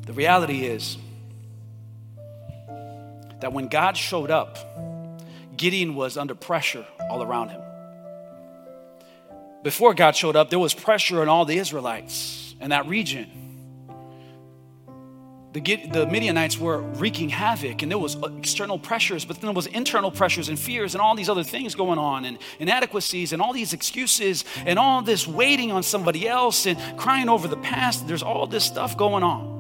[0.07, 0.99] The reality is
[3.41, 4.59] that when God showed up,
[5.57, 7.61] Gideon was under pressure all around him.
[9.63, 13.42] Before God showed up, there was pressure on all the Israelites in that region.
[15.53, 19.67] The, the Midianites were wreaking havoc, and there was external pressures, but then there was
[19.67, 23.53] internal pressures and fears and all these other things going on, and inadequacies and all
[23.53, 28.09] these excuses and all this waiting on somebody else and crying over the past.
[28.09, 29.53] There's all this stuff going on.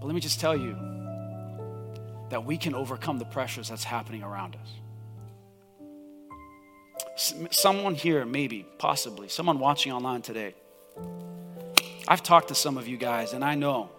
[0.00, 0.74] But let me just tell you
[2.30, 4.70] that we can overcome the pressures that's happening around us.
[7.50, 10.54] Someone here, maybe, possibly, someone watching online today.
[12.08, 13.90] I've talked to some of you guys, and I know.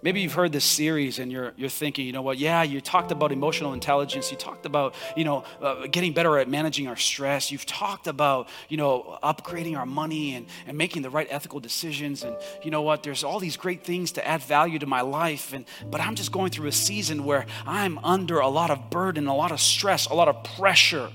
[0.00, 3.10] Maybe you've heard this series and you're, you're thinking, you know what, yeah, you talked
[3.10, 4.30] about emotional intelligence.
[4.30, 7.50] You talked about, you know, uh, getting better at managing our stress.
[7.50, 12.22] You've talked about, you know, upgrading our money and, and making the right ethical decisions.
[12.22, 15.52] And you know what, there's all these great things to add value to my life.
[15.52, 19.26] And, but I'm just going through a season where I'm under a lot of burden,
[19.26, 21.10] a lot of stress, a lot of pressure.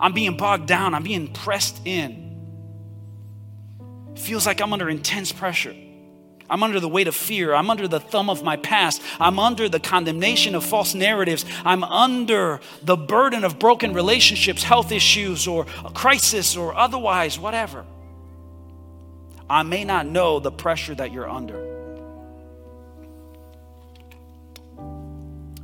[0.00, 0.94] I'm being bogged down.
[0.94, 2.25] I'm being pressed in.
[4.16, 5.74] Feels like I'm under intense pressure.
[6.48, 7.54] I'm under the weight of fear.
[7.54, 9.02] I'm under the thumb of my past.
[9.18, 11.44] I'm under the condemnation of false narratives.
[11.64, 17.84] I'm under the burden of broken relationships, health issues, or a crisis, or otherwise, whatever.
[19.50, 21.74] I may not know the pressure that you're under.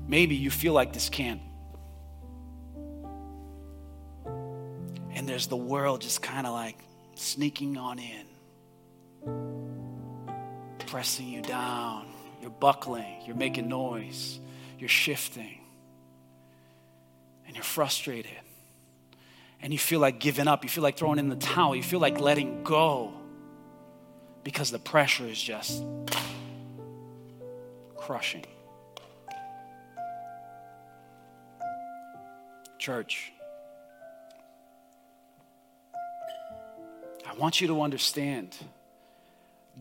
[0.07, 1.40] Maybe you feel like this can.
[5.14, 6.76] And there's the world just kind of like
[7.14, 8.32] sneaking on in
[10.87, 12.07] pressing you down.
[12.41, 13.23] You're buckling.
[13.27, 14.39] You're making noise.
[14.79, 15.59] You're shifting.
[17.47, 18.33] And you're frustrated.
[19.61, 20.64] And you feel like giving up.
[20.64, 21.75] You feel like throwing in the towel.
[21.75, 23.12] You feel like letting go
[24.45, 25.85] because the pressure is just
[27.97, 28.45] crushing.
[32.79, 33.33] Church,
[37.25, 38.57] I want you to understand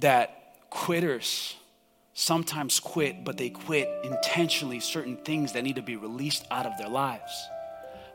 [0.02, 1.56] that quitters
[2.14, 6.78] sometimes quit, but they quit intentionally certain things that need to be released out of
[6.78, 7.47] their lives.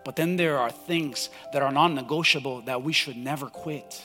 [0.05, 4.01] But then there are things that are non negotiable that we should never quit.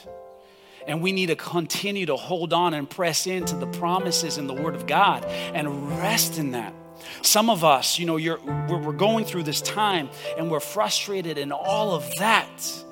[0.87, 4.53] And we need to continue to hold on and press into the promises in the
[4.53, 6.73] Word of God and rest in that.
[7.21, 11.93] Some of us, you know, we're going through this time and we're frustrated and all
[11.93, 12.83] of that.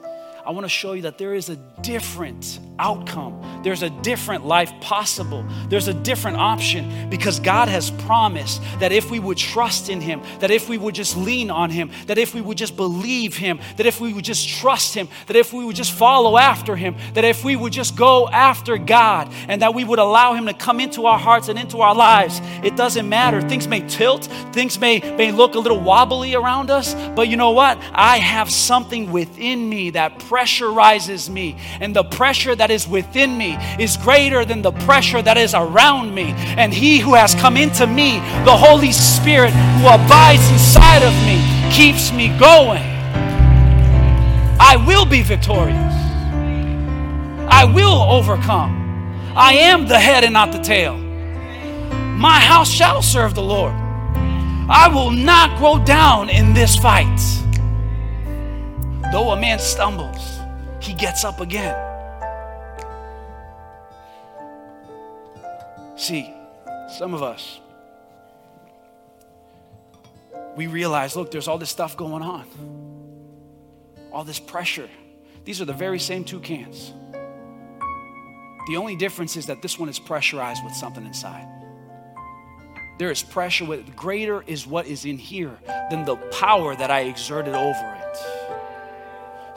[0.50, 3.62] I want to show you that there is a different outcome.
[3.62, 5.46] There's a different life possible.
[5.68, 10.24] There's a different option because God has promised that if we would trust in Him,
[10.40, 13.60] that if we would just lean on Him, that if we would just believe Him,
[13.78, 16.96] that if we would just trust Him, that if we would just follow after Him,
[17.14, 20.54] that if we would just go after God, and that we would allow Him to
[20.56, 23.40] come into our hearts and into our lives, it doesn't matter.
[23.42, 27.52] Things may tilt, things may, may look a little wobbly around us, but you know
[27.52, 27.78] what?
[27.92, 33.58] I have something within me that pressurizes me, and the pressure that is within me
[33.78, 36.34] is greater than the pressure that is around me.
[36.58, 41.40] And He who has come into me, the Holy Spirit who abides inside of me,
[41.74, 42.84] keeps me going.
[44.62, 45.94] I will be victorious.
[47.52, 48.78] I will overcome.
[49.36, 50.96] I am the head and not the tail.
[50.96, 53.74] My house shall serve the Lord.
[54.72, 57.20] I will not grow down in this fight.
[59.12, 60.40] Though a man stumbles,
[60.80, 61.76] he gets up again.
[65.98, 66.32] See,
[66.98, 67.60] some of us,
[70.56, 72.46] we realize look, there's all this stuff going on,
[74.12, 74.90] all this pressure.
[75.44, 76.94] These are the very same two cans.
[78.68, 81.48] The only difference is that this one is pressurized with something inside.
[83.00, 85.58] There is pressure with greater is what is in here
[85.90, 88.39] than the power that I exerted over it.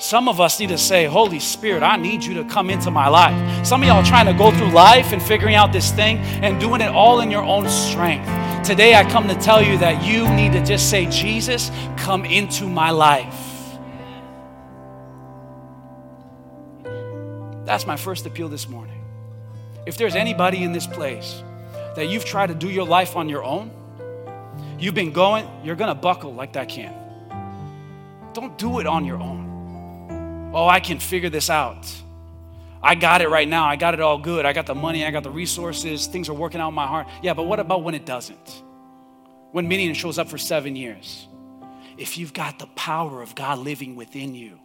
[0.03, 3.07] Some of us need to say, Holy Spirit, I need you to come into my
[3.07, 3.65] life.
[3.65, 6.81] Some of y'all trying to go through life and figuring out this thing and doing
[6.81, 8.27] it all in your own strength.
[8.67, 12.67] Today, I come to tell you that you need to just say, Jesus, come into
[12.67, 13.79] my life.
[17.65, 19.01] That's my first appeal this morning.
[19.87, 21.45] If there's anybody in this place
[21.95, 23.71] that you've tried to do your life on your own,
[24.81, 26.93] you've been going, you're going to buckle like that can.
[28.33, 29.42] Don't do it on your own.
[30.53, 31.91] Oh, I can figure this out.
[32.83, 33.67] I got it right now.
[33.67, 34.45] I got it all good.
[34.45, 35.07] I got the money.
[35.07, 36.07] I got the resources.
[36.07, 37.07] Things are working out in my heart.
[37.23, 38.63] Yeah, but what about when it doesn't?
[39.53, 41.29] When Midian shows up for seven years?
[41.97, 44.59] If you've got the power of God living within you,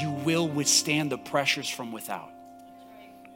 [0.00, 2.30] you will withstand the pressures from without.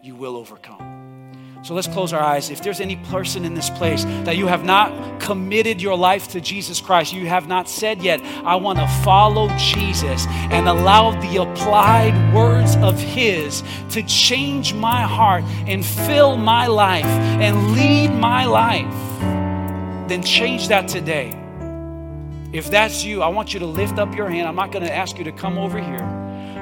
[0.03, 1.33] You will overcome.
[1.63, 2.51] So let's close our eyes.
[2.51, 6.41] If there's any person in this place that you have not committed your life to
[6.41, 11.43] Jesus Christ, you have not said yet, I want to follow Jesus and allow the
[11.43, 18.45] applied words of His to change my heart and fill my life and lead my
[18.45, 19.19] life,
[20.09, 21.37] then change that today.
[22.53, 24.47] If that's you, I want you to lift up your hand.
[24.47, 26.05] I'm not going to ask you to come over here.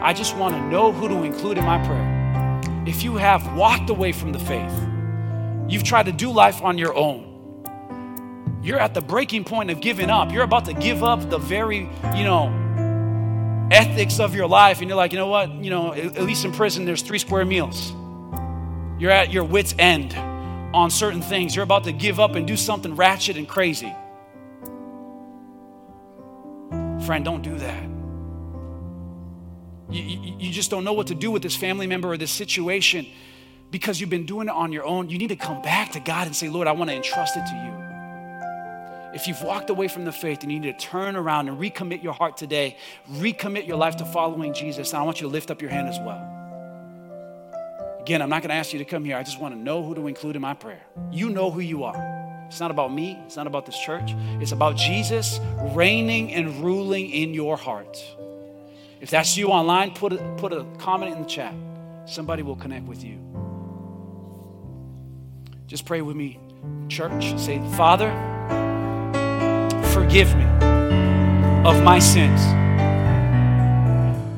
[0.02, 2.13] I just want to know who to include in my prayer.
[2.86, 4.72] If you have walked away from the faith,
[5.68, 7.30] You've tried to do life on your own.
[8.62, 10.30] You're at the breaking point of giving up.
[10.32, 14.80] You're about to give up the very, you know, ethics of your life.
[14.80, 15.50] And you're like, you know what?
[15.50, 17.92] You know, at least in prison, there's three square meals.
[18.98, 20.14] You're at your wits' end
[20.74, 21.56] on certain things.
[21.56, 23.92] You're about to give up and do something ratchet and crazy.
[27.04, 27.93] Friend, don't do that.
[29.94, 32.32] You, you, you just don't know what to do with this family member or this
[32.32, 33.06] situation
[33.70, 36.26] because you've been doing it on your own, you need to come back to God
[36.26, 39.14] and say, Lord, I want to entrust it to you.
[39.14, 42.02] If you've walked away from the faith and you need to turn around and recommit
[42.02, 42.76] your heart today,
[43.12, 45.98] recommit your life to following Jesus, I want you to lift up your hand as
[46.00, 46.20] well.
[48.00, 49.16] Again, I'm not going to ask you to come here.
[49.16, 50.82] I just want to know who to include in my prayer.
[51.12, 52.44] You know who you are.
[52.48, 54.12] It's not about me, it's not about this church.
[54.40, 55.38] It's about Jesus
[55.72, 58.04] reigning and ruling in your heart.
[59.04, 61.52] If that's you online, put a, put a comment in the chat.
[62.06, 63.18] Somebody will connect with you.
[65.66, 66.40] Just pray with me,
[66.88, 67.38] church.
[67.38, 68.08] Say, Father,
[69.92, 70.46] forgive me
[71.66, 72.40] of my sins.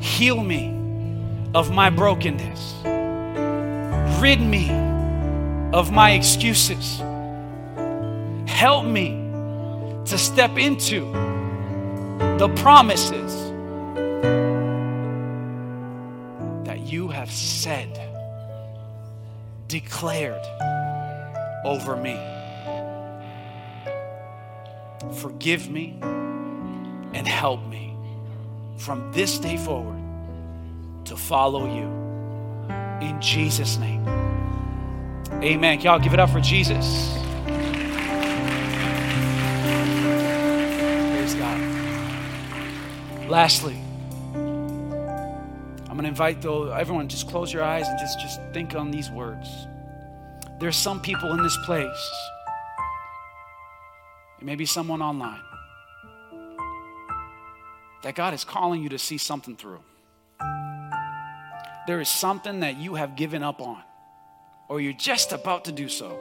[0.05, 0.77] Heal me
[1.55, 2.75] of my brokenness.
[4.21, 4.69] Rid me
[5.73, 6.99] of my excuses.
[8.49, 9.11] Help me
[10.07, 11.13] to step into
[12.39, 13.46] the promises
[17.27, 17.91] have said,
[19.67, 20.47] declared
[21.65, 22.17] over me.
[25.15, 27.97] Forgive me and help me
[28.79, 30.01] from this day forward
[31.05, 31.89] to follow you.
[33.05, 34.07] In Jesus' name.
[35.43, 35.81] Amen.
[35.81, 37.13] Y'all give it up for Jesus?
[41.11, 41.61] Praise God.
[43.29, 43.77] Lastly,
[46.07, 49.49] to invite though everyone just close your eyes and just just think on these words.
[50.59, 52.11] There's some people in this place,
[54.41, 55.43] maybe someone online,
[58.03, 59.81] that God is calling you to see something through.
[61.87, 63.83] There is something that you have given up on,
[64.69, 66.19] or you're just about to do so.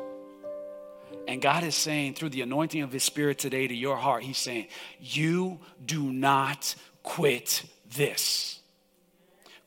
[1.27, 4.37] And God is saying, through the anointing of His Spirit today to your heart, He's
[4.37, 4.67] saying,
[4.99, 7.63] You do not quit
[7.95, 8.59] this.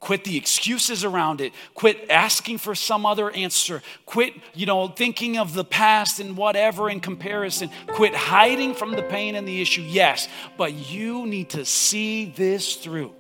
[0.01, 1.53] Quit the excuses around it.
[1.75, 3.83] Quit asking for some other answer.
[4.07, 7.69] Quit, you know, thinking of the past and whatever in comparison.
[7.89, 9.83] Quit hiding from the pain and the issue.
[9.83, 13.13] Yes, but you need to see this through.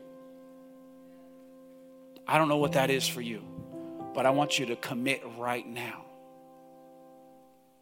[2.28, 3.42] I don't know what that is for you,
[4.14, 6.04] but I want you to commit right now.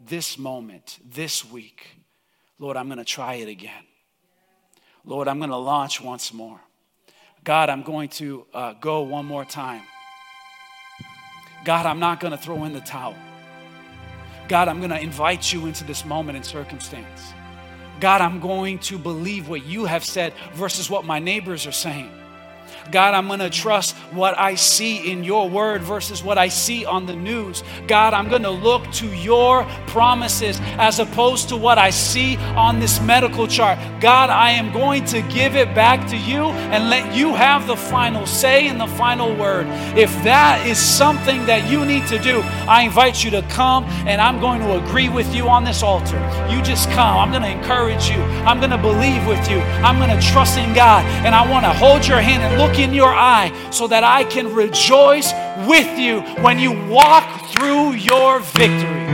[0.00, 2.00] This moment, this week,
[2.58, 3.84] Lord, I'm going to try it again.
[5.04, 6.60] Lord, I'm going to launch once more.
[7.46, 9.82] God, I'm going to uh, go one more time.
[11.64, 13.14] God, I'm not going to throw in the towel.
[14.48, 17.32] God, I'm going to invite you into this moment and circumstance.
[18.00, 22.10] God, I'm going to believe what you have said versus what my neighbors are saying.
[22.90, 26.84] God, I'm going to trust what I see in your word versus what I see
[26.84, 27.62] on the news.
[27.86, 32.80] God, I'm going to look to your promises as opposed to what I see on
[32.80, 33.78] this medical chart.
[34.00, 37.76] God, I am going to give it back to you and let you have the
[37.76, 39.66] final say and the final word.
[39.96, 44.20] If that is something that you need to do, I invite you to come and
[44.20, 46.18] I'm going to agree with you on this altar.
[46.50, 47.16] You just come.
[47.16, 48.20] I'm going to encourage you.
[48.46, 49.58] I'm going to believe with you.
[49.82, 52.75] I'm going to trust in God and I want to hold your hand and look
[52.78, 55.32] in your eye so that I can rejoice
[55.66, 59.06] with you when you walk through your victory.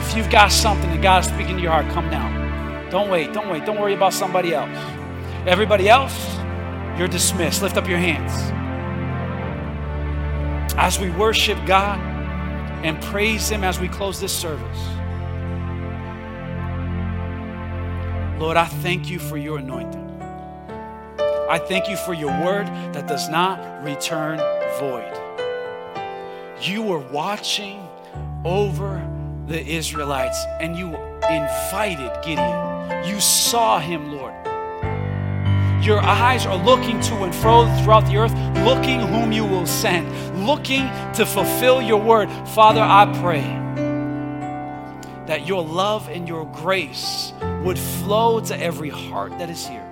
[0.00, 2.90] If you've got something that God is speaking to your heart, come now.
[2.90, 4.76] Don't wait, don't wait, don't worry about somebody else.
[5.46, 6.36] Everybody else,
[6.98, 7.62] you're dismissed.
[7.62, 8.32] Lift up your hands.
[10.76, 11.98] As we worship God
[12.84, 14.95] and praise Him as we close this service.
[18.38, 20.04] Lord, I thank you for your anointing.
[21.48, 24.38] I thank you for your word that does not return
[24.78, 25.12] void.
[26.60, 27.88] You were watching
[28.44, 29.02] over
[29.46, 30.88] the Israelites and you
[31.30, 33.06] invited Gideon.
[33.06, 34.34] You saw him, Lord.
[35.82, 38.34] Your eyes are looking to and fro throughout the earth,
[38.66, 42.28] looking whom you will send, looking to fulfill your word.
[42.48, 43.42] Father, I pray
[45.26, 47.32] that your love and your grace
[47.66, 49.82] would flow to every heart that is here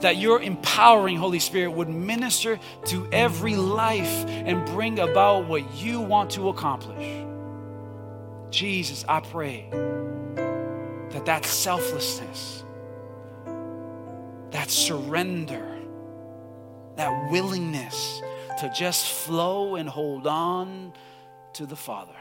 [0.00, 6.00] that your empowering Holy Spirit would minister to every life and bring about what you
[6.00, 7.24] want to accomplish.
[8.50, 9.68] Jesus, I pray
[11.10, 12.64] that that selflessness,
[14.50, 15.78] that surrender,
[16.96, 18.20] that willingness
[18.60, 20.92] to just flow and hold on
[21.54, 22.16] to the Father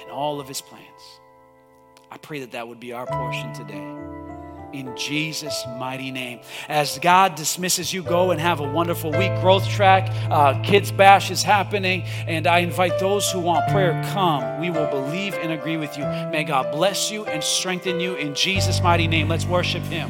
[0.00, 1.20] and all of His plans.
[2.14, 3.84] I pray that that would be our portion today
[4.72, 6.38] in Jesus' mighty name.
[6.68, 9.32] As God dismisses you, go and have a wonderful week.
[9.40, 14.60] Growth Track, uh, Kids Bash is happening, and I invite those who want prayer, come.
[14.60, 16.04] We will believe and agree with you.
[16.04, 19.28] May God bless you and strengthen you in Jesus' mighty name.
[19.28, 20.08] Let's worship Him.